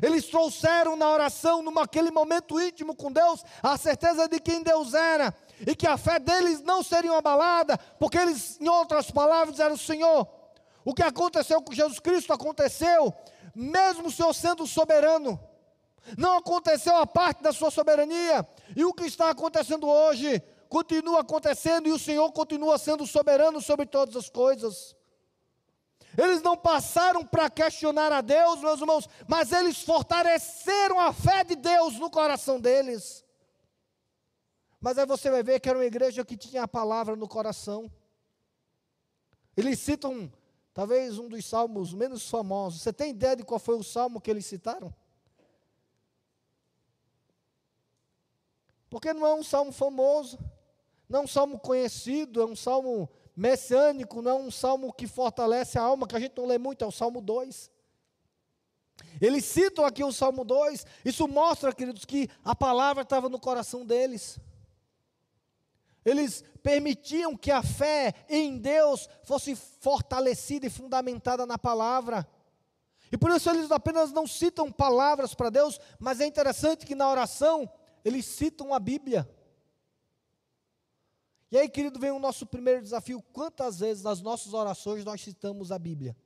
[0.00, 5.34] Eles trouxeram na oração, naquele momento íntimo com Deus, a certeza de quem Deus era
[5.66, 10.28] e que a fé deles não seria abalada, porque eles, em outras palavras, disseram: Senhor,
[10.84, 13.12] o que aconteceu com Jesus Cristo aconteceu,
[13.54, 15.40] mesmo o Senhor sendo soberano.
[16.18, 20.42] Não aconteceu a parte da sua soberania, e o que está acontecendo hoje
[20.74, 24.96] continua acontecendo e o Senhor continua sendo soberano sobre todas as coisas.
[26.18, 31.54] Eles não passaram para questionar a Deus, meus irmãos, mas eles fortaleceram a fé de
[31.54, 33.24] Deus no coração deles.
[34.80, 37.88] Mas aí você vai ver que era uma igreja que tinha a palavra no coração.
[39.56, 40.28] Eles citam,
[40.72, 42.82] talvez, um dos salmos menos famosos.
[42.82, 44.92] Você tem ideia de qual foi o salmo que eles citaram?
[48.90, 50.36] Porque não é um salmo famoso.
[51.14, 55.78] Não é um salmo conhecido, é um salmo messiânico, não é um salmo que fortalece
[55.78, 57.70] a alma, que a gente não lê muito, é o Salmo 2.
[59.20, 63.86] Eles citam aqui o Salmo 2, isso mostra, queridos, que a palavra estava no coração
[63.86, 64.40] deles.
[66.04, 72.28] Eles permitiam que a fé em Deus fosse fortalecida e fundamentada na palavra.
[73.12, 77.08] E por isso eles apenas não citam palavras para Deus, mas é interessante que na
[77.08, 77.70] oração
[78.04, 79.28] eles citam a Bíblia.
[81.54, 85.70] E aí, querido, vem o nosso primeiro desafio: quantas vezes nas nossas orações nós citamos
[85.70, 86.16] a Bíblia?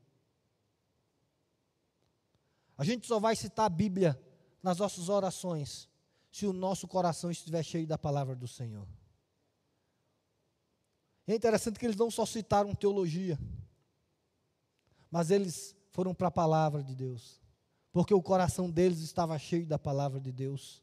[2.78, 4.18] A gente só vai citar a Bíblia
[4.62, 5.86] nas nossas orações
[6.32, 8.88] se o nosso coração estiver cheio da palavra do Senhor.
[11.26, 13.38] É interessante que eles não só citaram teologia,
[15.10, 17.38] mas eles foram para a palavra de Deus,
[17.92, 20.82] porque o coração deles estava cheio da palavra de Deus.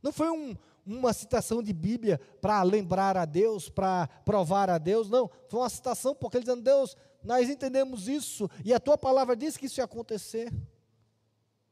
[0.00, 5.08] Não foi um, uma citação de Bíblia para lembrar a Deus, para provar a Deus,
[5.08, 5.30] não.
[5.48, 9.56] Foi uma citação porque eles dizendo, Deus, nós entendemos isso e a tua palavra diz
[9.56, 10.52] que isso ia acontecer.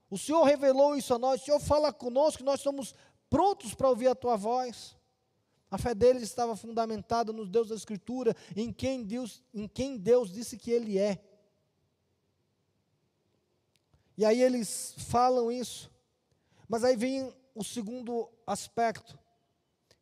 [0.08, 2.94] O Senhor revelou isso a nós, o Senhor fala conosco, nós estamos
[3.28, 4.96] prontos para ouvir a tua voz.
[5.70, 10.30] A fé deles estava fundamentada nos Deus da Escritura, em quem Deus, em quem Deus
[10.30, 11.18] disse que Ele é.
[14.18, 15.90] E aí eles falam isso,
[16.68, 19.18] mas aí vem o segundo aspecto,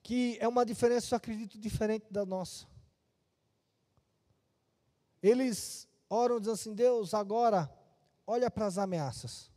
[0.02, 2.66] que é uma diferença, eu acredito, diferente da nossa.
[5.22, 7.70] Eles oram dizendo assim: Deus, agora
[8.26, 9.50] olha para as ameaças.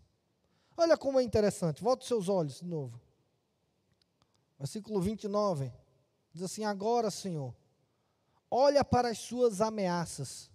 [0.76, 3.00] Olha como é interessante, volta os seus olhos de novo.
[4.58, 5.72] Versículo 29.
[6.34, 7.56] Diz assim: Agora, Senhor,
[8.50, 10.52] olha para as suas ameaças.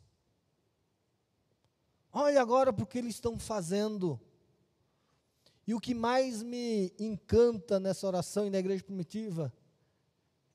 [2.12, 4.20] Olha agora para o que eles estão fazendo.
[5.68, 9.52] E o que mais me encanta nessa oração e na igreja primitiva,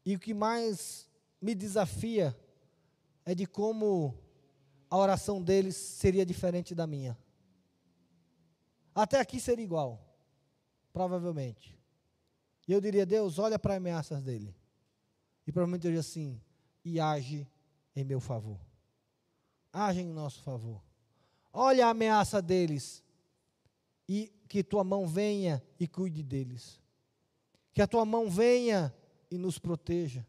[0.04, 1.08] e o que mais
[1.39, 2.36] me desafia,
[3.23, 4.17] é de como
[4.89, 7.15] a oração deles seria diferente da minha.
[8.95, 10.04] Até aqui seria igual,
[10.91, 11.80] provavelmente.
[12.67, 14.56] E eu diria, Deus, olha para as ameaças dele.
[15.45, 16.41] E provavelmente eu diria assim:
[16.84, 17.47] e age
[17.95, 18.60] em meu favor.
[19.71, 20.82] Age em nosso favor.
[21.54, 23.04] Olha a ameaça deles.
[24.08, 26.80] E que tua mão venha e cuide deles.
[27.74, 28.94] Que a tua mão venha
[29.32, 30.26] e nos proteja.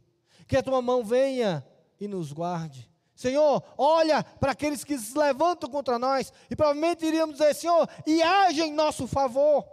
[0.46, 1.66] Que a tua mão venha
[2.00, 2.90] e nos guarde.
[3.14, 6.32] Senhor, olha para aqueles que se levantam contra nós.
[6.50, 9.66] E provavelmente iríamos dizer: Senhor, e age em nosso favor.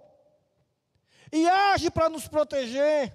[1.32, 3.14] E age para nos proteger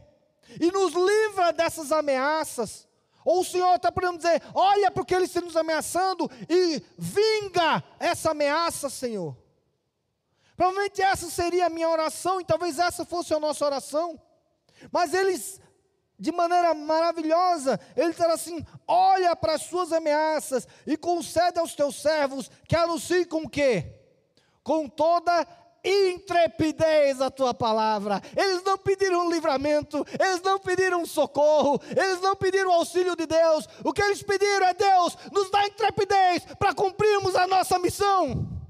[0.60, 2.88] e nos livra dessas ameaças.
[3.24, 8.30] Ou o Senhor está podendo dizer: olha porque eles estão nos ameaçando e vinga essa
[8.30, 9.36] ameaça, Senhor.
[10.56, 14.20] Provavelmente essa seria a minha oração e talvez essa fosse a nossa oração.
[14.90, 15.60] Mas eles,
[16.18, 22.00] de maneira maravilhosa, eles disseram assim: olha para as suas ameaças e concede aos teus
[22.00, 23.92] servos que anunciem com o quê?
[24.62, 25.46] Com toda
[25.84, 28.20] intrepidez a tua palavra.
[28.34, 33.68] Eles não pediram livramento, eles não pediram socorro, eles não pediram auxílio de Deus.
[33.84, 38.65] O que eles pediram é: Deus, nos dá intrepidez para cumprirmos a nossa missão.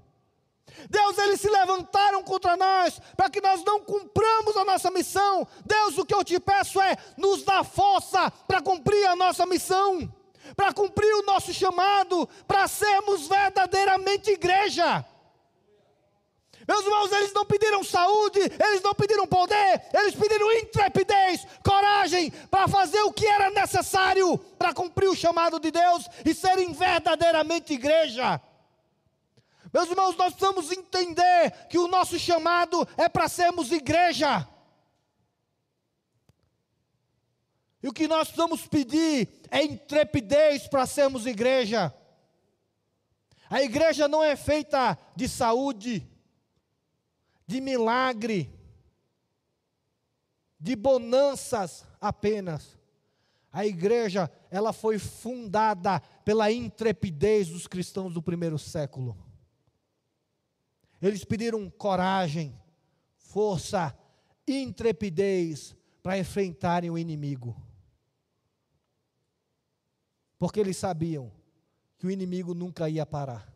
[0.90, 5.46] Deus, eles se levantaram contra nós para que nós não cumpramos a nossa missão.
[5.64, 10.12] Deus, o que eu te peço é: nos dá força para cumprir a nossa missão,
[10.54, 15.04] para cumprir o nosso chamado, para sermos verdadeiramente igreja.
[16.68, 22.66] Meus irmãos, eles não pediram saúde, eles não pediram poder, eles pediram intrepidez, coragem para
[22.66, 28.40] fazer o que era necessário para cumprir o chamado de Deus e serem verdadeiramente igreja.
[29.72, 34.48] Meus irmãos, nós precisamos entender que o nosso chamado é para sermos igreja.
[37.82, 41.94] E o que nós precisamos pedir é intrepidez para sermos igreja.
[43.48, 46.04] A igreja não é feita de saúde,
[47.46, 48.52] de milagre,
[50.58, 52.76] de bonanças apenas.
[53.52, 59.16] A igreja, ela foi fundada pela intrepidez dos cristãos do primeiro século.
[61.00, 62.58] Eles pediram coragem,
[63.16, 63.96] força,
[64.46, 67.56] intrepidez para enfrentarem o inimigo.
[70.38, 71.32] Porque eles sabiam
[71.98, 73.52] que o inimigo nunca ia parar.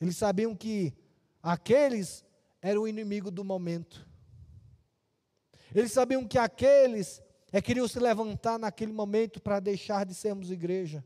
[0.00, 0.92] Eles sabiam que
[1.42, 2.24] aqueles
[2.60, 4.06] eram o inimigo do momento.
[5.74, 11.04] Eles sabiam que aqueles é, queriam se levantar naquele momento para deixar de sermos igreja.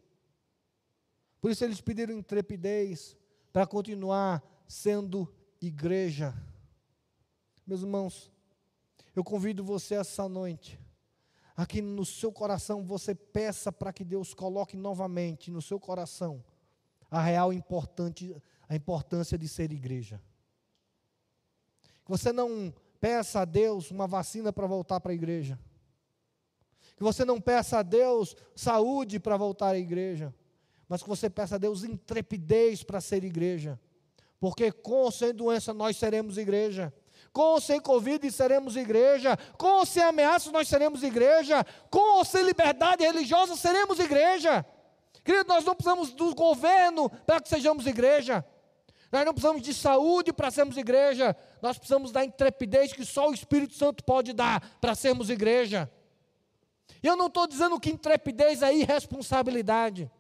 [1.40, 3.17] Por isso eles pediram intrepidez
[3.58, 5.28] para continuar sendo
[5.60, 6.32] igreja.
[7.66, 8.30] Meus irmãos,
[9.16, 10.78] eu convido você essa noite,
[11.56, 16.44] aqui no seu coração, você peça para que Deus coloque novamente no seu coração
[17.10, 18.32] a real importante
[18.68, 20.22] a importância de ser igreja.
[22.04, 25.58] Que você não peça a Deus uma vacina para voltar para a igreja.
[26.96, 30.32] Que você não peça a Deus saúde para voltar à igreja.
[30.88, 33.78] Mas que você peça a Deus intrepidez para ser igreja.
[34.40, 36.92] Porque com ou sem doença nós seremos igreja.
[37.32, 39.36] Com ou sem Covid seremos igreja.
[39.58, 41.64] Com ou sem ameaças nós seremos igreja.
[41.90, 44.64] Com ou sem liberdade religiosa seremos igreja.
[45.24, 48.44] Querido, nós não precisamos do governo para que sejamos igreja.
[49.10, 53.34] Nós não precisamos de saúde para sermos igreja, nós precisamos da intrepidez que só o
[53.34, 55.90] Espírito Santo pode dar para sermos igreja.
[57.02, 60.10] E eu não estou dizendo que intrepidez é irresponsabilidade.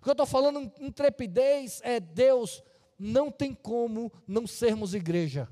[0.00, 2.62] O que eu estou falando, intrepidez é Deus,
[2.98, 5.46] não tem como não sermos igreja.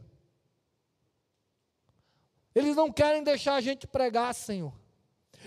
[2.54, 4.72] Eles não querem deixar a gente pregar, Senhor.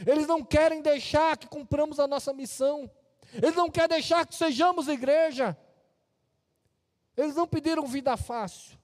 [0.06, 2.90] Eles não querem deixar que cumpramos a nossa missão.
[3.34, 5.58] Eles não querem deixar que sejamos igreja.
[7.18, 8.78] Eles não pediram vida fácil.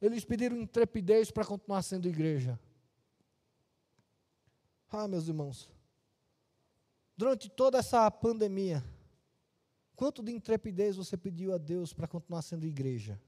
[0.00, 2.60] Eles pediram intrepidez para continuar sendo igreja.
[4.90, 5.70] Ah, meus irmãos.
[7.16, 8.84] Durante toda essa pandemia,
[10.02, 13.22] quanto de intrepidez você pediu a Deus para continuar sendo igreja?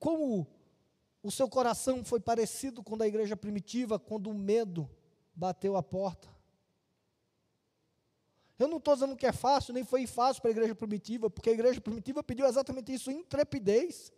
[0.00, 0.48] Como
[1.22, 4.90] o seu coração foi parecido com o da igreja primitiva, quando o medo
[5.32, 6.28] bateu a porta?
[8.58, 11.50] Eu não estou dizendo que é fácil, nem foi fácil para a igreja primitiva, porque
[11.50, 14.12] a igreja primitiva pediu exatamente isso, intrepidez.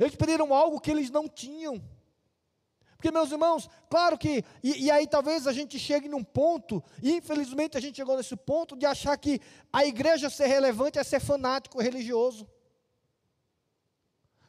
[0.00, 1.80] Eles pediram algo que eles não tinham.
[3.00, 7.16] Porque, meus irmãos, claro que, e, e, aí talvez a gente chegue num ponto, e
[7.16, 9.40] infelizmente a gente chegou nesse ponto de achar que
[9.72, 12.46] a igreja ser relevante é ser fanático religioso.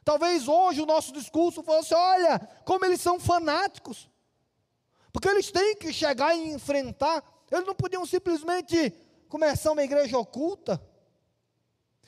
[0.04, 4.10] Talvez hoje o nosso discurso fosse: olha, como eles são fanáticos.
[5.14, 8.92] Porque eles têm que chegar e enfrentar eles não podiam simplesmente
[9.28, 10.82] começar uma igreja oculta.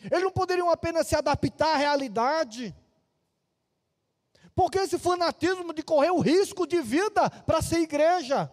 [0.09, 2.73] Eles não poderiam apenas se adaptar à realidade.
[4.55, 8.51] Porque esse fanatismo de correr o risco de vida para ser igreja.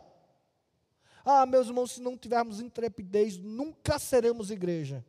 [1.25, 5.05] Ah, meus irmãos, se não tivermos intrepidez, nunca seremos igreja.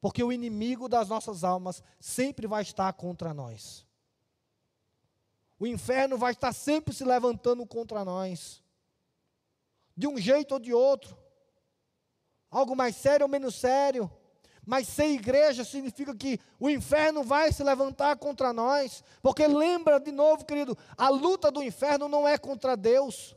[0.00, 3.86] Porque o inimigo das nossas almas sempre vai estar contra nós.
[5.58, 8.62] O inferno vai estar sempre se levantando contra nós
[9.96, 11.16] de um jeito ou de outro.
[12.50, 14.10] Algo mais sério ou menos sério.
[14.66, 19.04] Mas ser igreja significa que o inferno vai se levantar contra nós.
[19.22, 23.36] Porque lembra de novo, querido, a luta do inferno não é contra Deus.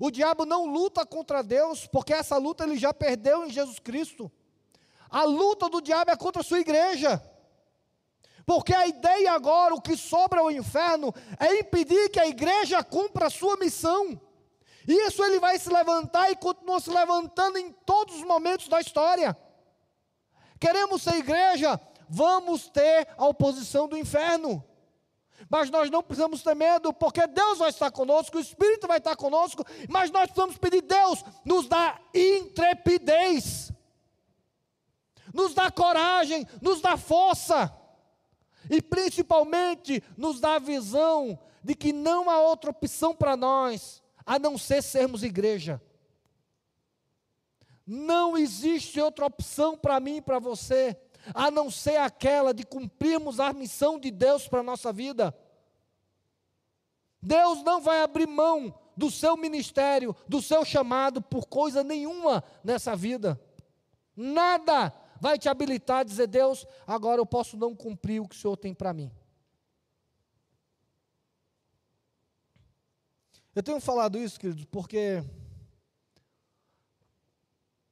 [0.00, 4.32] O diabo não luta contra Deus, porque essa luta ele já perdeu em Jesus Cristo.
[5.10, 7.22] A luta do diabo é contra a sua igreja.
[8.46, 13.26] Porque a ideia agora, o que sobra ao inferno, é impedir que a igreja cumpra
[13.26, 14.18] a sua missão.
[14.88, 19.36] Isso ele vai se levantar e continua se levantando em todos os momentos da história.
[20.58, 21.80] Queremos ser igreja?
[22.08, 24.64] Vamos ter a oposição do inferno.
[25.48, 29.14] Mas nós não precisamos ter medo, porque Deus vai estar conosco, o Espírito vai estar
[29.16, 33.70] conosco, mas nós precisamos pedir, Deus, nos dá intrepidez,
[35.32, 37.72] nos dá coragem, nos dá força,
[38.70, 44.38] e principalmente nos dá a visão de que não há outra opção para nós a
[44.38, 45.80] não ser sermos igreja.
[47.86, 50.98] Não existe outra opção para mim e para você,
[51.32, 55.36] a não ser aquela de cumprirmos a missão de Deus para a nossa vida.
[57.22, 62.96] Deus não vai abrir mão do seu ministério, do seu chamado, por coisa nenhuma nessa
[62.96, 63.40] vida.
[64.16, 68.38] Nada vai te habilitar a dizer, Deus, agora eu posso não cumprir o que o
[68.38, 69.12] Senhor tem para mim.
[73.54, 75.24] Eu tenho falado isso, queridos, porque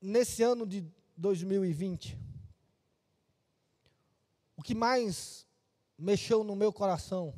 [0.05, 0.85] nesse ano de
[1.17, 2.19] 2020,
[4.57, 5.47] o que mais
[5.99, 7.35] mexeu no meu coração,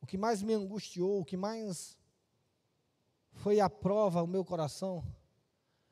[0.00, 1.98] o que mais me angustiou, o que mais
[3.32, 5.04] foi a prova ao meu coração,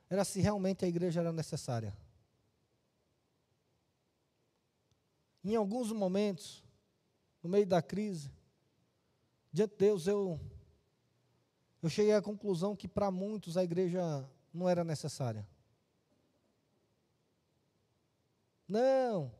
[0.08, 1.96] era se realmente a igreja era necessária.
[5.44, 6.64] Em alguns momentos,
[7.42, 8.30] no meio da crise,
[9.50, 10.38] Diante de Deus, eu,
[11.82, 14.00] eu cheguei à conclusão que para muitos a igreja
[14.52, 15.46] não era necessária.
[18.66, 19.32] Não,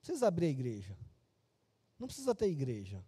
[0.00, 0.96] precisa abrir a igreja.
[1.98, 3.04] Não precisa ter igreja.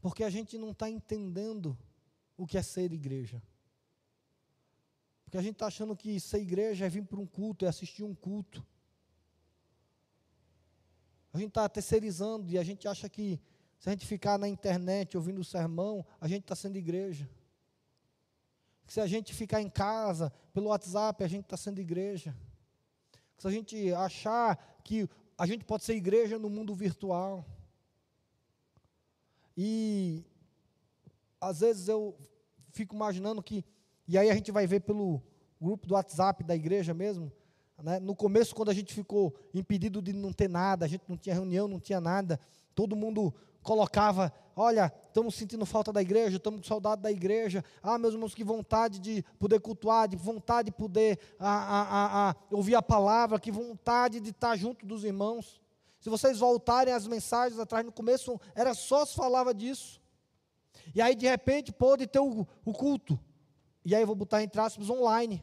[0.00, 1.76] Porque a gente não está entendendo
[2.36, 3.42] o que é ser igreja.
[5.24, 8.04] Porque a gente está achando que ser igreja é vir para um culto, é assistir
[8.04, 8.64] um culto.
[11.32, 13.40] A gente está terceirizando e a gente acha que
[13.78, 17.28] se a gente ficar na internet ouvindo o sermão, a gente está sendo igreja.
[18.86, 22.34] Se a gente ficar em casa, pelo WhatsApp, a gente está sendo igreja.
[23.36, 25.08] Se a gente achar que
[25.38, 27.44] a gente pode ser igreja no mundo virtual.
[29.56, 30.24] E
[31.40, 32.16] às vezes eu
[32.70, 33.64] fico imaginando que,
[34.08, 35.22] e aí a gente vai ver pelo
[35.60, 37.30] grupo do WhatsApp da igreja mesmo,
[37.82, 37.98] né?
[37.98, 41.34] no começo, quando a gente ficou impedido de não ter nada, a gente não tinha
[41.34, 42.40] reunião, não tinha nada,
[42.74, 43.34] todo mundo
[43.66, 48.32] colocava, olha, estamos sentindo falta da igreja, estamos com saudade da igreja, ah, meus irmãos,
[48.32, 53.40] que vontade de poder cultuar, de vontade de poder a, a, a, ouvir a palavra,
[53.40, 55.60] que vontade de estar junto dos irmãos.
[55.98, 60.00] Se vocês voltarem às mensagens atrás, no começo era só se falava disso.
[60.94, 63.18] E aí, de repente, pôde ter o, o culto.
[63.84, 65.42] E aí eu vou botar entre aspas online.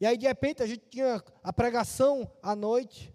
[0.00, 3.13] E aí, de repente, a gente tinha a pregação à noite.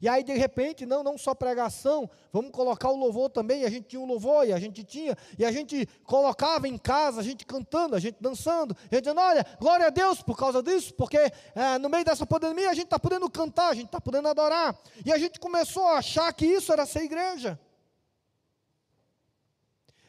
[0.00, 3.62] E aí, de repente, não, não só pregação, vamos colocar o louvor também.
[3.62, 6.78] E a gente tinha o louvor, e a gente tinha, e a gente colocava em
[6.78, 10.36] casa, a gente cantando, a gente dançando, a gente dizendo: olha, glória a Deus por
[10.36, 13.86] causa disso, porque é, no meio dessa pandemia a gente está podendo cantar, a gente
[13.86, 14.78] está podendo adorar.
[15.04, 17.58] E a gente começou a achar que isso era ser igreja.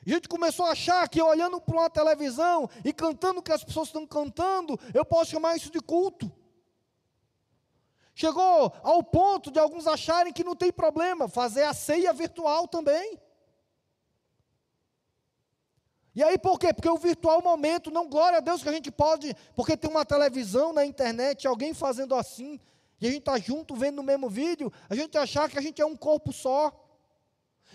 [0.06, 3.64] A gente começou a achar que olhando para uma televisão e cantando o que as
[3.64, 6.32] pessoas estão cantando, eu posso chamar isso de culto.
[8.16, 13.20] Chegou ao ponto de alguns acharem que não tem problema fazer a ceia virtual também.
[16.16, 16.74] E aí por quê?
[16.74, 20.06] Porque o virtual momento, não glória a Deus que a gente pode, porque tem uma
[20.06, 22.58] televisão na internet, alguém fazendo assim,
[23.02, 25.82] e a gente está junto vendo no mesmo vídeo, a gente achar que a gente
[25.82, 26.72] é um corpo só.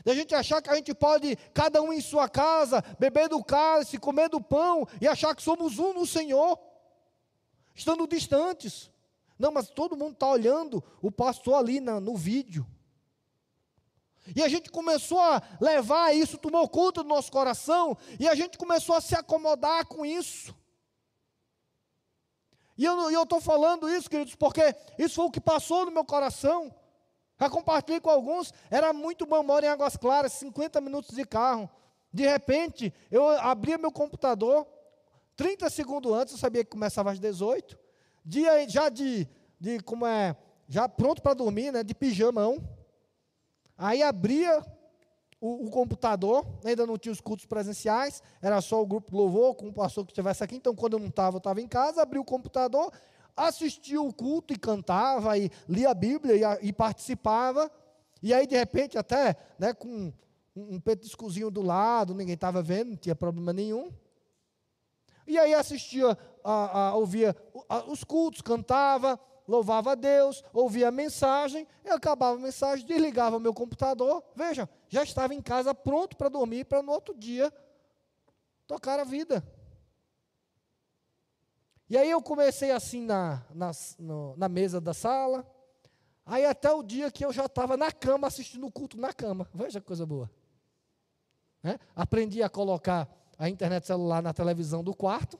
[0.07, 3.99] a gente achar que a gente pode, cada um em sua casa, beber do cálice,
[3.99, 6.59] comer do pão, e achar que somos um no Senhor,
[7.75, 8.91] estando distantes.
[9.41, 12.67] Não, mas todo mundo está olhando o pastor ali na, no vídeo.
[14.37, 18.59] E a gente começou a levar isso, tomou conta do nosso coração, e a gente
[18.59, 20.55] começou a se acomodar com isso.
[22.77, 26.75] E eu estou falando isso, queridos, porque isso foi o que passou no meu coração.
[27.41, 31.69] Já compartilhei com alguns, era muito bom, moro em Águas Claras, 50 minutos de carro.
[32.13, 34.67] De repente, eu abria meu computador,
[35.35, 37.90] 30 segundos antes, eu sabia que começava às 18
[38.25, 39.27] dia já de,
[39.59, 40.37] de como é,
[40.69, 42.63] já pronto para dormir, né, de pijamão.
[43.77, 44.63] Aí abria
[45.41, 49.69] o, o, computador, ainda não tinha os cultos presenciais, era só o grupo louvor com
[49.69, 50.57] o pastor que estivesse aqui.
[50.57, 52.93] Então, quando eu não estava, eu estava em casa, abria o computador,
[53.35, 57.71] assistia o culto e cantava, e lia a Bíblia e, e participava.
[58.23, 62.91] E aí, de repente, até né, com um, um petiscozinho do lado, ninguém estava vendo,
[62.91, 63.91] não tinha problema nenhum.
[65.27, 67.37] E aí assistia, a, a, ouvia
[67.89, 73.53] os cultos, cantava, louvava a Deus, ouvia a mensagem, eu acabava a mensagem, desligava meu
[73.53, 77.53] computador, veja, já estava em casa pronto para dormir, para no outro dia
[78.67, 79.45] tocar a vida.
[81.89, 85.45] E aí eu comecei assim na, na, no, na mesa da sala,
[86.25, 89.49] aí até o dia que eu já estava na cama assistindo o culto na cama,
[89.53, 90.31] veja que coisa boa.
[91.63, 91.79] Né?
[91.95, 95.39] Aprendi a colocar a internet celular na televisão do quarto.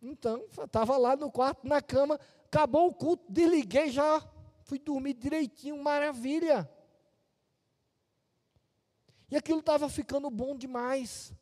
[0.00, 4.22] Então, estava lá no quarto, na cama, acabou o culto, desliguei já,
[4.62, 6.70] fui dormir direitinho, maravilha.
[9.30, 11.32] E aquilo estava ficando bom demais.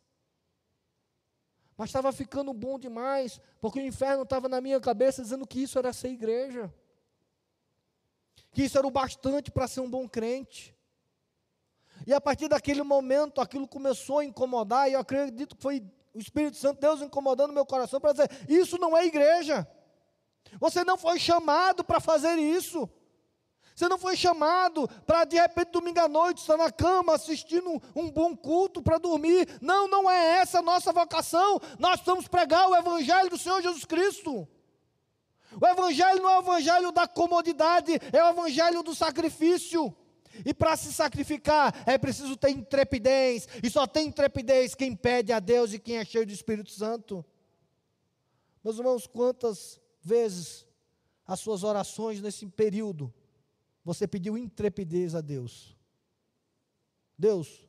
[1.76, 5.78] Mas estava ficando bom demais, porque o inferno estava na minha cabeça dizendo que isso
[5.78, 6.72] era ser igreja.
[8.52, 10.74] Que isso era o bastante para ser um bom crente.
[12.06, 15.84] E a partir daquele momento, aquilo começou a incomodar, e eu acredito que foi
[16.16, 19.68] o Espírito Santo, Deus incomodando meu coração para dizer: isso não é igreja.
[20.58, 22.88] Você não foi chamado para fazer isso.
[23.74, 27.80] Você não foi chamado para, de repente, domingo à noite, estar na cama assistindo um,
[27.94, 29.46] um bom culto para dormir.
[29.60, 31.60] Não, não é essa a nossa vocação.
[31.78, 34.48] Nós vamos pregar o Evangelho do Senhor Jesus Cristo.
[35.60, 39.94] O Evangelho não é o Evangelho da comodidade, é o Evangelho do sacrifício.
[40.44, 45.40] E para se sacrificar é preciso ter intrepidez, e só tem intrepidez quem pede a
[45.40, 47.24] Deus e quem é cheio do Espírito Santo.
[48.62, 50.66] Meus irmãos, quantas vezes
[51.26, 53.12] as suas orações nesse período
[53.84, 55.76] você pediu intrepidez a Deus?
[57.16, 57.64] Deus,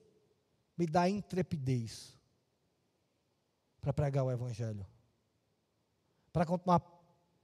[0.77, 2.17] me dá intrepidez
[3.79, 4.85] para pregar o Evangelho,
[6.33, 6.81] para continuar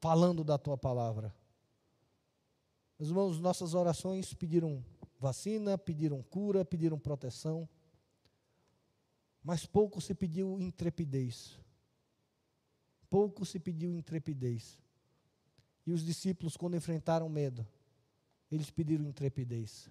[0.01, 1.33] falando da tua palavra.
[2.99, 4.83] Meus irmãos, nossas orações pediram
[5.23, 7.67] vacina, pediram cura, pediram proteção,
[9.41, 11.57] mas pouco se pediu intrepidez.
[13.09, 14.77] Pouco se pediu intrepidez.
[15.85, 17.65] E os discípulos, quando enfrentaram medo,
[18.51, 19.89] eles pediram intrepidez.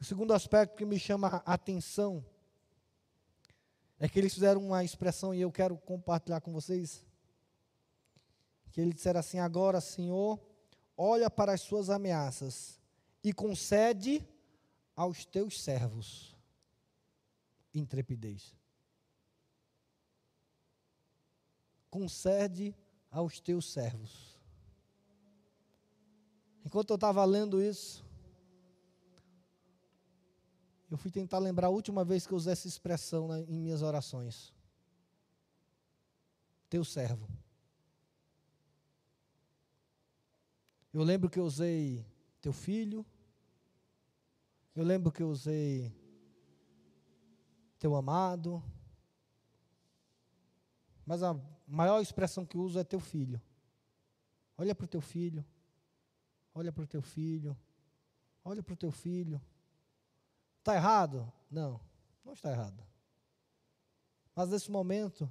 [0.00, 2.24] O segundo aspecto que me chama a atenção
[3.98, 7.04] é que eles fizeram uma expressão e eu quero compartilhar com vocês.
[8.70, 10.40] Que eles disseram assim: Agora, Senhor,
[10.96, 12.77] olha para as suas ameaças
[13.28, 14.26] e concede
[14.96, 16.34] aos teus servos
[17.74, 18.56] intrepidez.
[21.90, 22.74] Concede
[23.10, 24.40] aos teus servos.
[26.64, 28.02] Enquanto eu estava lendo isso,
[30.90, 33.82] eu fui tentar lembrar a última vez que eu usei essa expressão né, em minhas
[33.82, 34.54] orações.
[36.70, 37.28] Teu servo.
[40.94, 42.06] Eu lembro que eu usei
[42.40, 43.04] teu filho.
[44.78, 45.92] Eu lembro que eu usei
[47.80, 48.62] teu amado.
[51.04, 53.42] Mas a maior expressão que uso é teu filho.
[54.56, 55.44] Olha para o teu filho.
[56.54, 57.58] Olha para o teu filho.
[58.44, 59.42] Olha para o teu filho.
[60.60, 61.32] Está errado?
[61.50, 61.80] Não,
[62.24, 62.80] não está errado.
[64.32, 65.28] Mas nesse momento,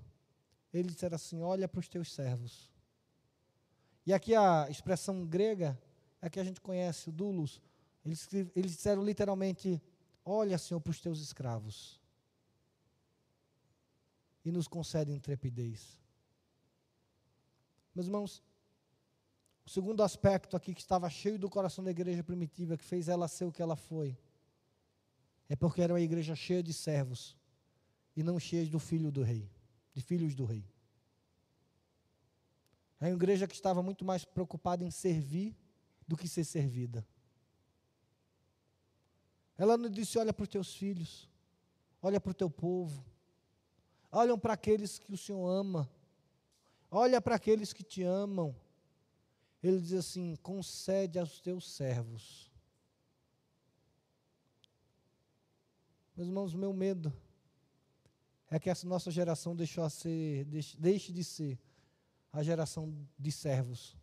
[0.74, 2.70] ele disseram assim: Olha para os teus servos.
[4.06, 5.82] E aqui a expressão grega
[6.22, 7.62] é que a gente conhece, o dulos.
[8.08, 9.82] Eles, eles disseram literalmente:
[10.24, 12.02] Olha, Senhor, para os teus escravos.
[14.46, 16.00] E nos concede intrepidez.
[17.94, 18.42] Meus irmãos,
[19.66, 23.28] o segundo aspecto aqui que estava cheio do coração da igreja primitiva, que fez ela
[23.28, 24.18] ser o que ela foi,
[25.50, 27.36] é porque era uma igreja cheia de servos
[28.16, 29.52] e não cheia do filho do rei,
[29.94, 30.64] de filhos do rei.
[33.02, 35.58] É uma igreja que estava muito mais preocupada em servir
[36.08, 37.06] do que ser servida.
[39.58, 41.30] Ela não disse: olha para os teus filhos,
[42.02, 43.04] olha para o teu povo,
[44.12, 45.90] olham para aqueles que o Senhor ama,
[46.92, 48.56] olha para aqueles que te amam
[49.62, 52.52] ele diz assim: concede aos teus servos.
[56.16, 57.14] Meus irmãos, meu medo
[58.50, 61.60] é que essa nossa geração deixou a ser, deixe, deixe de ser
[62.32, 63.96] a geração de servos,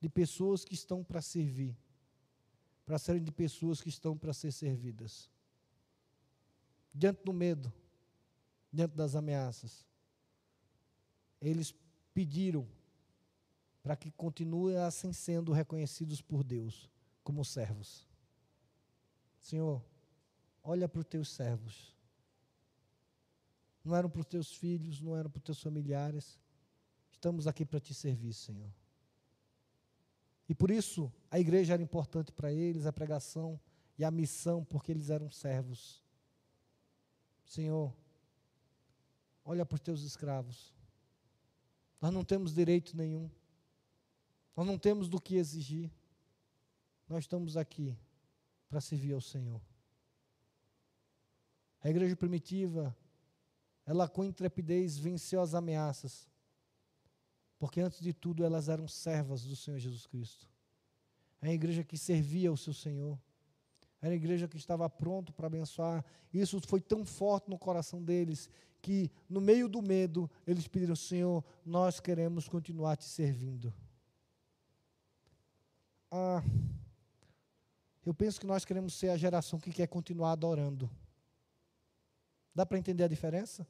[0.00, 1.76] de pessoas que estão para servir,
[2.84, 5.30] para serem de pessoas que estão para ser servidas.
[6.92, 7.72] Diante do medo,
[8.72, 9.86] diante das ameaças,
[11.40, 11.74] eles
[12.12, 12.66] pediram
[13.82, 16.90] para que continuem assim sendo reconhecidos por Deus
[17.22, 18.06] como servos.
[19.38, 19.82] Senhor,
[20.62, 21.96] olha para os teus servos.
[23.82, 26.38] Não eram para os teus filhos, não eram para os teus familiares.
[27.10, 28.70] Estamos aqui para te servir, Senhor.
[30.50, 33.58] E por isso a igreja era importante para eles, a pregação
[33.96, 36.02] e a missão, porque eles eram servos.
[37.44, 37.94] Senhor,
[39.44, 40.74] olha para os teus escravos.
[42.00, 43.30] Nós não temos direito nenhum.
[44.56, 45.88] Nós não temos do que exigir.
[47.08, 47.96] Nós estamos aqui
[48.68, 49.60] para servir ao Senhor.
[51.80, 52.96] A igreja primitiva,
[53.86, 56.28] ela com intrepidez venceu as ameaças.
[57.60, 60.48] Porque antes de tudo elas eram servas do Senhor Jesus Cristo.
[61.40, 63.16] É a igreja que servia ao seu Senhor.
[64.02, 66.04] Era a igreja que estava pronto para abençoar.
[66.34, 68.50] Isso foi tão forte no coração deles
[68.82, 73.72] que, no meio do medo, eles pediram: Senhor, nós queremos continuar te servindo
[76.10, 76.42] ah,
[78.04, 80.90] eu penso que nós queremos ser a geração que quer continuar adorando.
[82.54, 83.66] Dá para entender a diferença?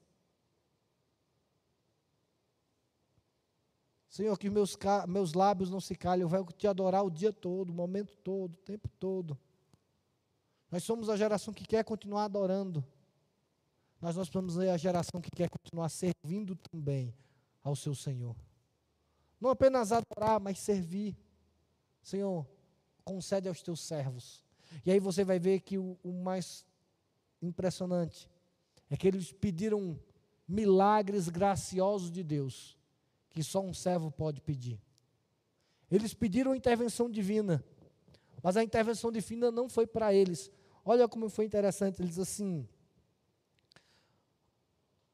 [4.10, 7.70] Senhor, que meus, meus lábios não se calem, eu vou te adorar o dia todo,
[7.70, 9.38] o momento todo, o tempo todo.
[10.68, 12.84] Nós somos a geração que quer continuar adorando.
[14.00, 17.14] Mas nós somos a geração que quer continuar servindo também
[17.62, 18.34] ao seu Senhor.
[19.40, 21.16] Não apenas adorar, mas servir.
[22.02, 22.44] Senhor,
[23.04, 24.44] concede aos teus servos.
[24.84, 26.66] E aí você vai ver que o, o mais
[27.40, 28.28] impressionante
[28.88, 29.96] é que eles pediram
[30.48, 32.76] milagres graciosos de Deus,
[33.30, 34.80] que só um servo pode pedir.
[35.90, 37.64] Eles pediram intervenção divina,
[38.42, 40.50] mas a intervenção divina não foi para eles.
[40.84, 42.68] Olha como foi interessante, ele diz assim: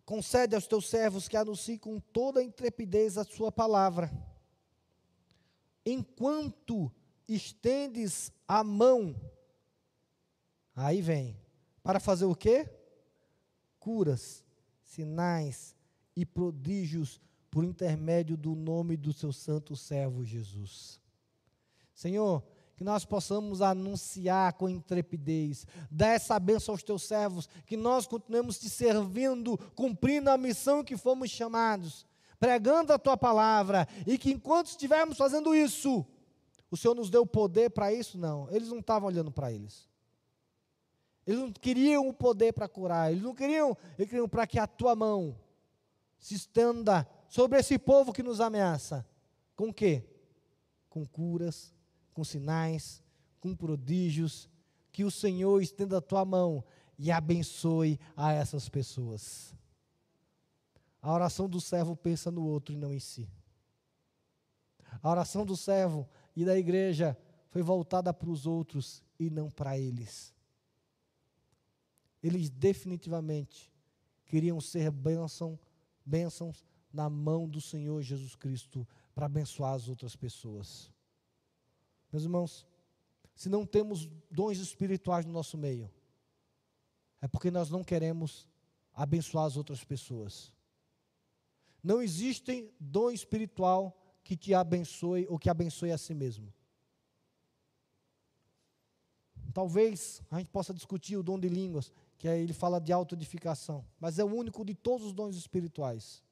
[0.05, 4.11] concede aos teus servos que anunciem com toda a intrepidez a sua palavra
[5.87, 6.93] enquanto
[7.29, 9.15] estendes a mão.
[10.75, 11.39] Aí vem.
[11.83, 12.69] Para fazer o quê?
[13.79, 14.45] Curas,
[14.83, 15.77] sinais
[16.17, 17.21] e prodígios
[17.57, 21.01] por intermédio do nome do seu santo servo Jesus.
[21.95, 22.43] Senhor,
[22.77, 28.59] que nós possamos anunciar com intrepidez, dar essa bênção aos teus servos, que nós continuemos
[28.59, 32.05] te servindo, cumprindo a missão que fomos chamados
[32.39, 36.05] pregando a tua palavra, e que enquanto estivermos fazendo isso,
[36.71, 38.19] o Senhor nos deu poder para isso?
[38.19, 39.89] Não, eles não estavam olhando para eles.
[41.27, 44.67] Eles não queriam o poder para curar, eles não queriam, eles queriam para que a
[44.67, 45.35] tua mão
[46.19, 49.07] se estenda sobre esse povo que nos ameaça.
[49.55, 50.05] Com o quê?
[50.89, 51.75] Com curas,
[52.13, 53.03] com sinais,
[53.41, 54.49] com prodígios,
[54.93, 56.65] que o Senhor estenda a tua mão
[56.99, 59.55] e abençoe a essas pessoas.
[61.03, 63.29] A oração do servo pensa no outro e não em si.
[65.03, 67.17] A oração do servo e da igreja
[67.51, 70.35] foi voltada para os outros e não para eles.
[72.23, 73.73] eles definitivamente
[74.25, 75.59] queriam ser bênção,
[76.05, 76.65] bênçãos
[76.97, 80.91] na mão do Senhor Jesus Cristo para abençoar as outras pessoas.
[82.11, 82.67] Meus irmãos,
[83.35, 85.91] se não temos dons espirituais no nosso meio,
[87.21, 88.49] é porque nós não queremos
[88.95, 90.55] abençoar as outras pessoas.
[91.83, 93.95] Não existe dom espiritual
[94.25, 96.51] que te abençoe ou que abençoe a si mesmo.
[99.53, 103.85] Talvez a gente possa discutir o dom de línguas, que aí ele fala de autoedificação,
[104.01, 106.26] mas é o único de todos os dons espirituais.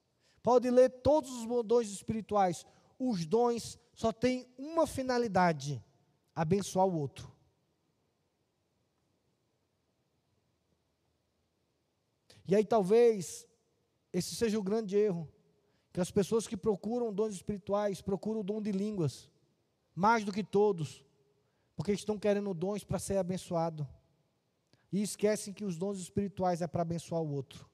[0.44, 2.66] Pode ler todos os dons espirituais.
[2.98, 5.82] Os dons só têm uma finalidade:
[6.34, 7.32] abençoar o outro.
[12.46, 13.48] E aí talvez
[14.12, 15.26] esse seja o grande erro,
[15.90, 19.30] que as pessoas que procuram dons espirituais procuram o dom de línguas,
[19.94, 21.02] mais do que todos,
[21.74, 23.88] porque estão querendo dons para ser abençoado.
[24.92, 27.66] E esquecem que os dons espirituais é para abençoar o outro.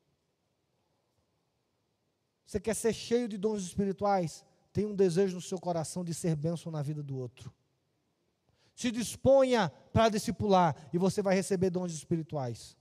[2.50, 4.44] Você quer ser cheio de dons espirituais?
[4.72, 7.54] Tem um desejo no seu coração de ser bênção na vida do outro.
[8.74, 12.76] Se disponha para discipular e você vai receber dons espirituais.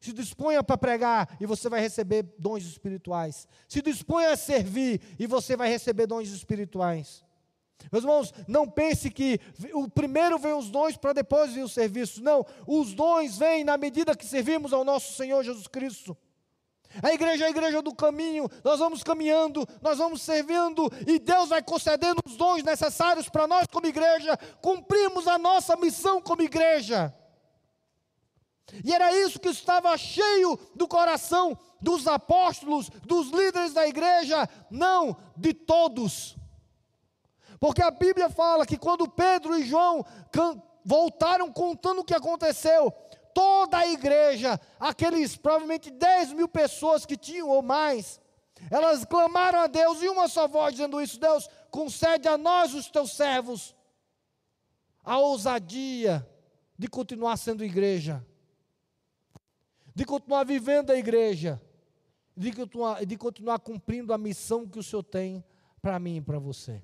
[0.00, 3.48] Se disponha para pregar e você vai receber dons espirituais.
[3.66, 7.24] Se disponha a servir e você vai receber dons espirituais.
[7.90, 9.40] Meus irmãos, não pense que
[9.74, 12.22] o primeiro vem os dons para depois vir o serviço.
[12.22, 16.16] Não, os dons vêm na medida que servimos ao nosso Senhor Jesus Cristo.
[17.02, 21.50] A igreja é a igreja do caminho, nós vamos caminhando, nós vamos servindo e Deus
[21.50, 27.14] vai concedendo os dons necessários para nós, como igreja, cumprirmos a nossa missão como igreja.
[28.84, 35.16] E era isso que estava cheio do coração dos apóstolos, dos líderes da igreja, não
[35.36, 36.36] de todos.
[37.60, 40.04] Porque a Bíblia fala que quando Pedro e João
[40.84, 42.92] voltaram contando o que aconteceu,
[43.38, 48.20] toda a igreja, aqueles provavelmente 10 mil pessoas que tinham ou mais,
[48.68, 52.90] elas clamaram a Deus em uma só voz, dizendo isso: Deus, concede a nós, os
[52.90, 53.76] teus servos,
[55.04, 56.28] a ousadia
[56.76, 58.26] de continuar sendo igreja,
[59.94, 61.62] de continuar vivendo a igreja,
[62.36, 65.44] de continuar, de continuar cumprindo a missão que o Senhor tem
[65.80, 66.82] para mim e para você.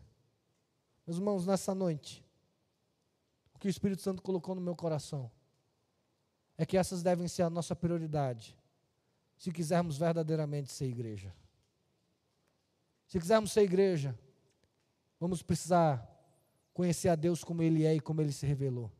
[1.05, 2.25] Meus irmãos, nessa noite,
[3.57, 5.29] o que o Espírito Santo colocou no meu coração
[6.57, 8.57] é que essas devem ser a nossa prioridade,
[9.37, 11.35] se quisermos verdadeiramente ser igreja.
[13.07, 14.19] Se quisermos ser igreja,
[15.19, 16.11] vamos precisar
[16.73, 18.91] conhecer a Deus como Ele é e como Ele se revelou.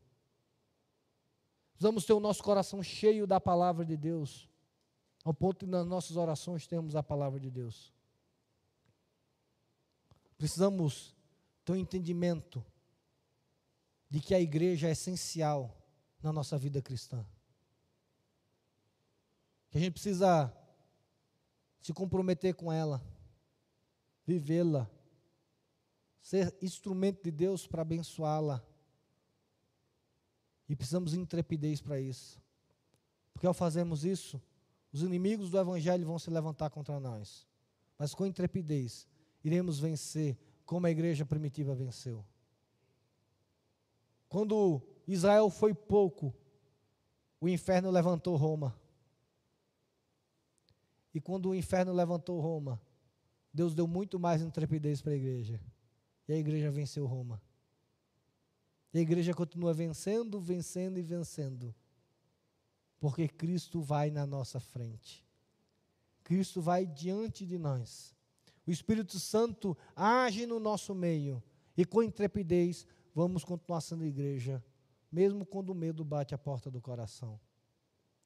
[1.73, 4.49] Precisamos ter o nosso coração cheio da palavra de Deus,
[5.25, 7.93] ao ponto de nas nossas orações termos a palavra de Deus.
[10.37, 11.15] Precisamos
[11.65, 12.65] ter um entendimento
[14.11, 15.77] de que a igreja é essencial
[16.23, 17.27] na nossa vida cristã.
[19.75, 20.57] Que a gente precisa
[21.81, 23.05] se comprometer com ela,
[24.25, 24.89] vivê-la,
[26.23, 28.65] ser instrumento de Deus para abençoá-la.
[30.69, 32.41] E precisamos de intrepidez para isso.
[33.33, 34.41] Porque ao fazermos isso,
[34.93, 37.45] os inimigos do Evangelho vão se levantar contra nós.
[37.99, 39.09] Mas com intrepidez,
[39.43, 42.25] iremos vencer como a igreja primitiva venceu.
[44.29, 46.33] Quando Israel foi pouco,
[47.41, 48.84] o inferno levantou Roma.
[51.15, 52.81] E quando o inferno levantou Roma,
[53.53, 55.61] Deus deu muito mais intrepidez para a igreja.
[56.27, 57.41] E a igreja venceu Roma.
[58.93, 61.73] E a igreja continua vencendo, vencendo e vencendo.
[62.99, 65.25] Porque Cristo vai na nossa frente.
[66.25, 68.15] Cristo vai diante de nós.
[68.67, 71.43] O Espírito Santo age no nosso meio.
[71.77, 74.65] E com intrepidez vamos continuar sendo igreja,
[75.13, 77.39] mesmo quando o medo bate a porta do coração.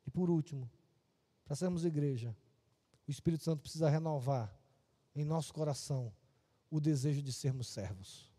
[0.06, 0.70] E por último,
[1.44, 2.34] para sermos igreja,
[3.08, 4.54] o Espírito Santo precisa renovar
[5.16, 6.12] em nosso coração
[6.70, 8.30] o desejo de sermos servos.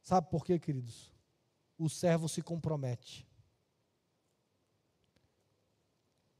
[0.00, 1.12] Sabe por quê, queridos?
[1.78, 3.28] O servo se compromete.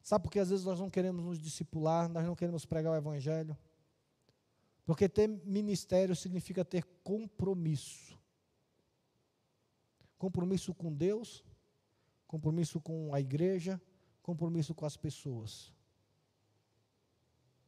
[0.02, 2.96] Sabe por que às vezes nós não queremos nos discipular, nós não queremos pregar o
[2.96, 3.56] Evangelho?
[4.86, 8.18] Porque ter ministério significa ter compromisso.
[10.16, 11.44] Compromisso com Deus,
[12.26, 13.80] compromisso com a igreja,
[14.24, 15.70] compromisso com as pessoas.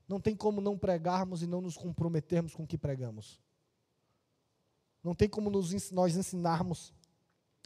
[0.08, 3.40] Não tem como não pregarmos e não nos comprometermos com o que pregamos.
[5.04, 6.94] Não tem como nos, nós ensinarmos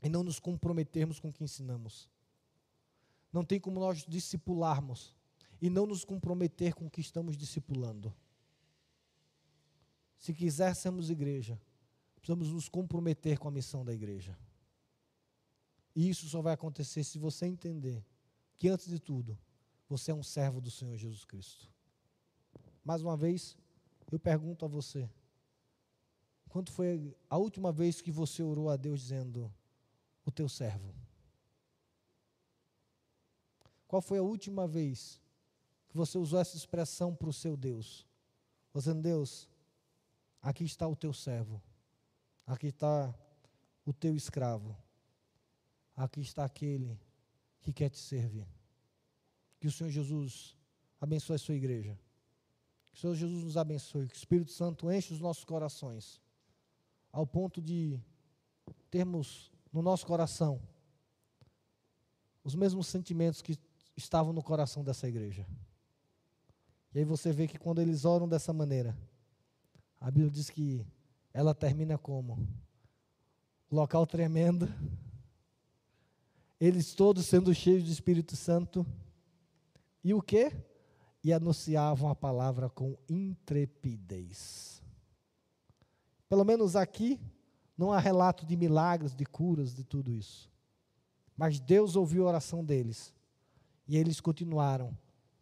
[0.03, 2.11] e não nos comprometermos com o que ensinamos.
[3.33, 5.15] Não tem como nós discipularmos
[5.63, 8.13] e não nos comprometer com o que estamos discipulando.
[10.19, 11.61] Se quiser sermos igreja,
[12.17, 14.37] precisamos nos comprometer com a missão da igreja.
[15.95, 18.05] E isso só vai acontecer se você entender
[18.61, 19.39] que, antes de tudo,
[19.89, 21.67] você é um servo do Senhor Jesus Cristo.
[22.85, 23.57] Mais uma vez,
[24.13, 25.09] eu pergunto a você:
[26.47, 29.51] quando foi a última vez que você orou a Deus dizendo,
[30.27, 30.95] o teu servo?
[33.89, 35.19] Qual foi a última vez
[35.89, 38.07] que você usou essa expressão para o seu Deus?
[38.75, 39.49] Dizendo, Deus,
[40.43, 41.63] aqui está o teu servo,
[42.47, 43.13] aqui está
[43.87, 44.77] o teu escravo,
[45.97, 47.01] aqui está aquele
[47.61, 48.47] que quer te servir.
[49.59, 50.57] Que o Senhor Jesus
[51.01, 51.99] abençoe a sua igreja.
[52.91, 56.21] Que o Senhor Jesus nos abençoe, que o Espírito Santo enche os nossos corações,
[57.13, 58.01] ao ponto de
[58.91, 60.61] termos no nosso coração
[62.43, 63.59] os mesmos sentimentos que
[63.97, 65.47] estavam no coração dessa igreja.
[66.93, 68.97] E aí você vê que quando eles oram dessa maneira,
[70.01, 70.85] a Bíblia diz que
[71.33, 72.39] ela termina como?
[73.71, 74.69] Local tremendo,
[76.61, 78.87] eles todos sendo cheios do Espírito Santo,
[80.05, 80.53] e o que?
[81.25, 84.83] E anunciavam a palavra com intrepidez.
[86.29, 87.19] Pelo menos aqui,
[87.77, 90.51] não há relato de milagres, de curas, de tudo isso.
[91.35, 93.15] Mas Deus ouviu a oração deles,
[93.89, 94.97] e eles continuaram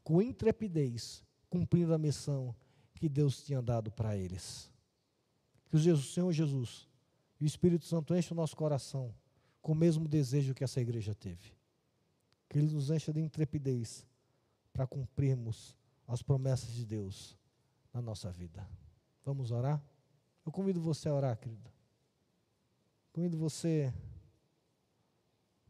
[0.05, 2.55] com intrepidez, cumprindo a missão
[2.95, 4.71] que Deus tinha dado para eles.
[5.69, 6.89] Que o Senhor Jesus
[7.41, 9.13] e o Espírito Santo enchem o nosso coração
[9.61, 11.53] com o mesmo desejo que essa igreja teve.
[12.49, 14.07] Que Ele nos encha de intrepidez
[14.73, 17.37] para cumprirmos as promessas de Deus
[17.93, 18.67] na nossa vida.
[19.25, 19.83] Vamos orar?
[20.47, 21.71] Eu convido você a orar, querido.
[23.13, 23.93] Convido você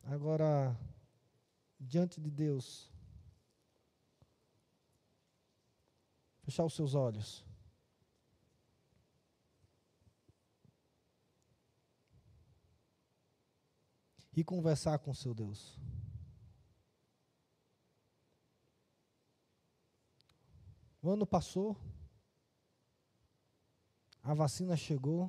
[0.04, 0.78] agora
[1.80, 2.90] diante de Deus.
[6.42, 7.47] Fechar os seus olhos.
[14.38, 15.76] E conversar com seu Deus.
[21.02, 21.76] O ano passou,
[24.22, 25.28] a vacina chegou.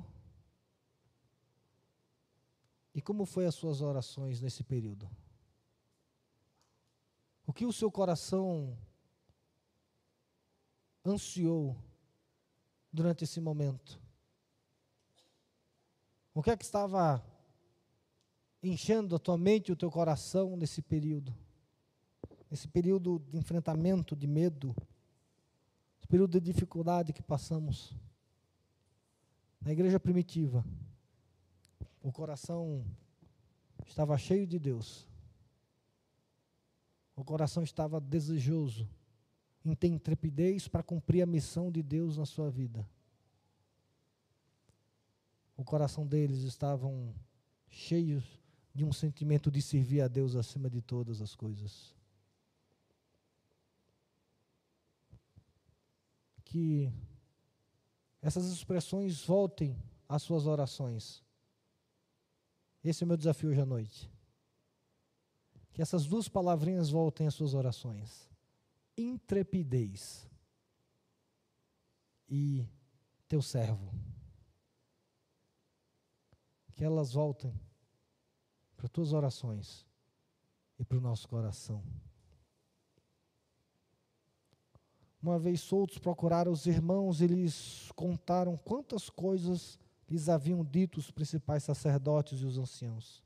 [2.94, 5.10] E como foi as suas orações nesse período?
[7.44, 8.78] O que o seu coração
[11.04, 11.76] ansiou
[12.92, 14.00] durante esse momento?
[16.32, 17.20] O que é que estava
[18.62, 21.34] enchendo a tua mente e o teu coração nesse período?
[22.50, 24.74] Nesse período de enfrentamento, de medo,
[25.98, 27.94] esse período de dificuldade que passamos.
[29.60, 30.64] Na igreja primitiva,
[32.02, 32.84] o coração
[33.86, 35.06] estava cheio de Deus.
[37.14, 38.88] O coração estava desejoso
[39.64, 42.88] em ter intrepidez para cumprir a missão de Deus na sua vida.
[45.56, 47.14] O coração deles estavam
[47.68, 48.39] cheios
[48.74, 51.94] de um sentimento de servir a Deus acima de todas as coisas.
[56.44, 56.92] Que
[58.22, 59.76] essas expressões voltem
[60.08, 61.22] às suas orações.
[62.82, 64.10] Esse é o meu desafio hoje à noite.
[65.72, 68.28] Que essas duas palavrinhas voltem às suas orações.
[68.96, 70.28] Intrepidez
[72.28, 72.68] e
[73.28, 73.92] teu servo.
[76.74, 77.54] Que elas voltem
[78.80, 79.86] para as tuas orações
[80.78, 81.82] e para o nosso coração.
[85.22, 89.78] Uma vez soltos, procuraram os irmãos e lhes contaram quantas coisas
[90.08, 93.22] lhes haviam dito os principais sacerdotes e os anciãos.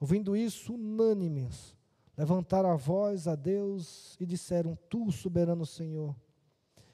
[0.00, 1.76] Ouvindo isso, unânimes,
[2.16, 6.16] levantaram a voz a Deus e disseram: Tu, soberano Senhor,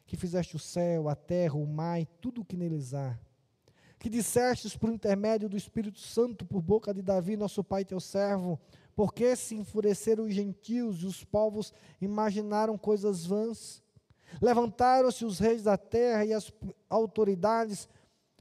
[0.04, 3.16] que fizeste o céu, a terra, o mar e tudo o que neles há,
[4.02, 8.58] que dissestes por intermédio do Espírito Santo por boca de Davi, nosso pai teu servo,
[8.96, 13.80] porque se enfureceram os gentios e os povos imaginaram coisas vãs?
[14.40, 16.52] Levantaram-se os reis da terra e as
[16.90, 17.88] autoridades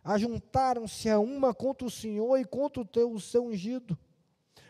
[0.03, 3.95] ajuntaram-se a uma contra o Senhor e contra o teu o seu ungido.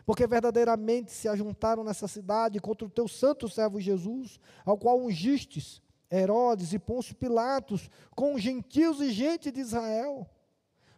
[0.04, 5.80] Porque verdadeiramente se ajuntaram nessa cidade contra o teu santo servo Jesus, ao qual ungistes
[6.10, 10.28] Herodes e Pôncio Pilatos, com gentios e gente de Israel,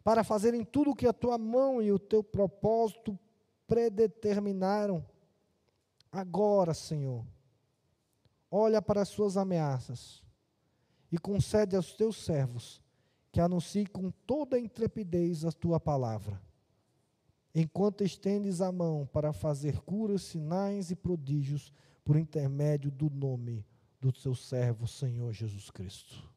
[0.04, 3.18] para fazerem tudo o que a tua mão e o teu propósito
[3.66, 5.04] predeterminaram.
[6.12, 7.24] Agora, Senhor,
[8.50, 10.22] olha para as suas ameaças
[11.10, 12.82] e concede aos teus servos
[13.32, 16.40] que anunciem com toda a intrepidez a tua palavra,
[17.52, 21.72] enquanto estendes a mão para fazer curas, sinais e prodígios
[22.04, 23.66] por intermédio do nome
[24.00, 26.33] do teu servo, Senhor Jesus Cristo.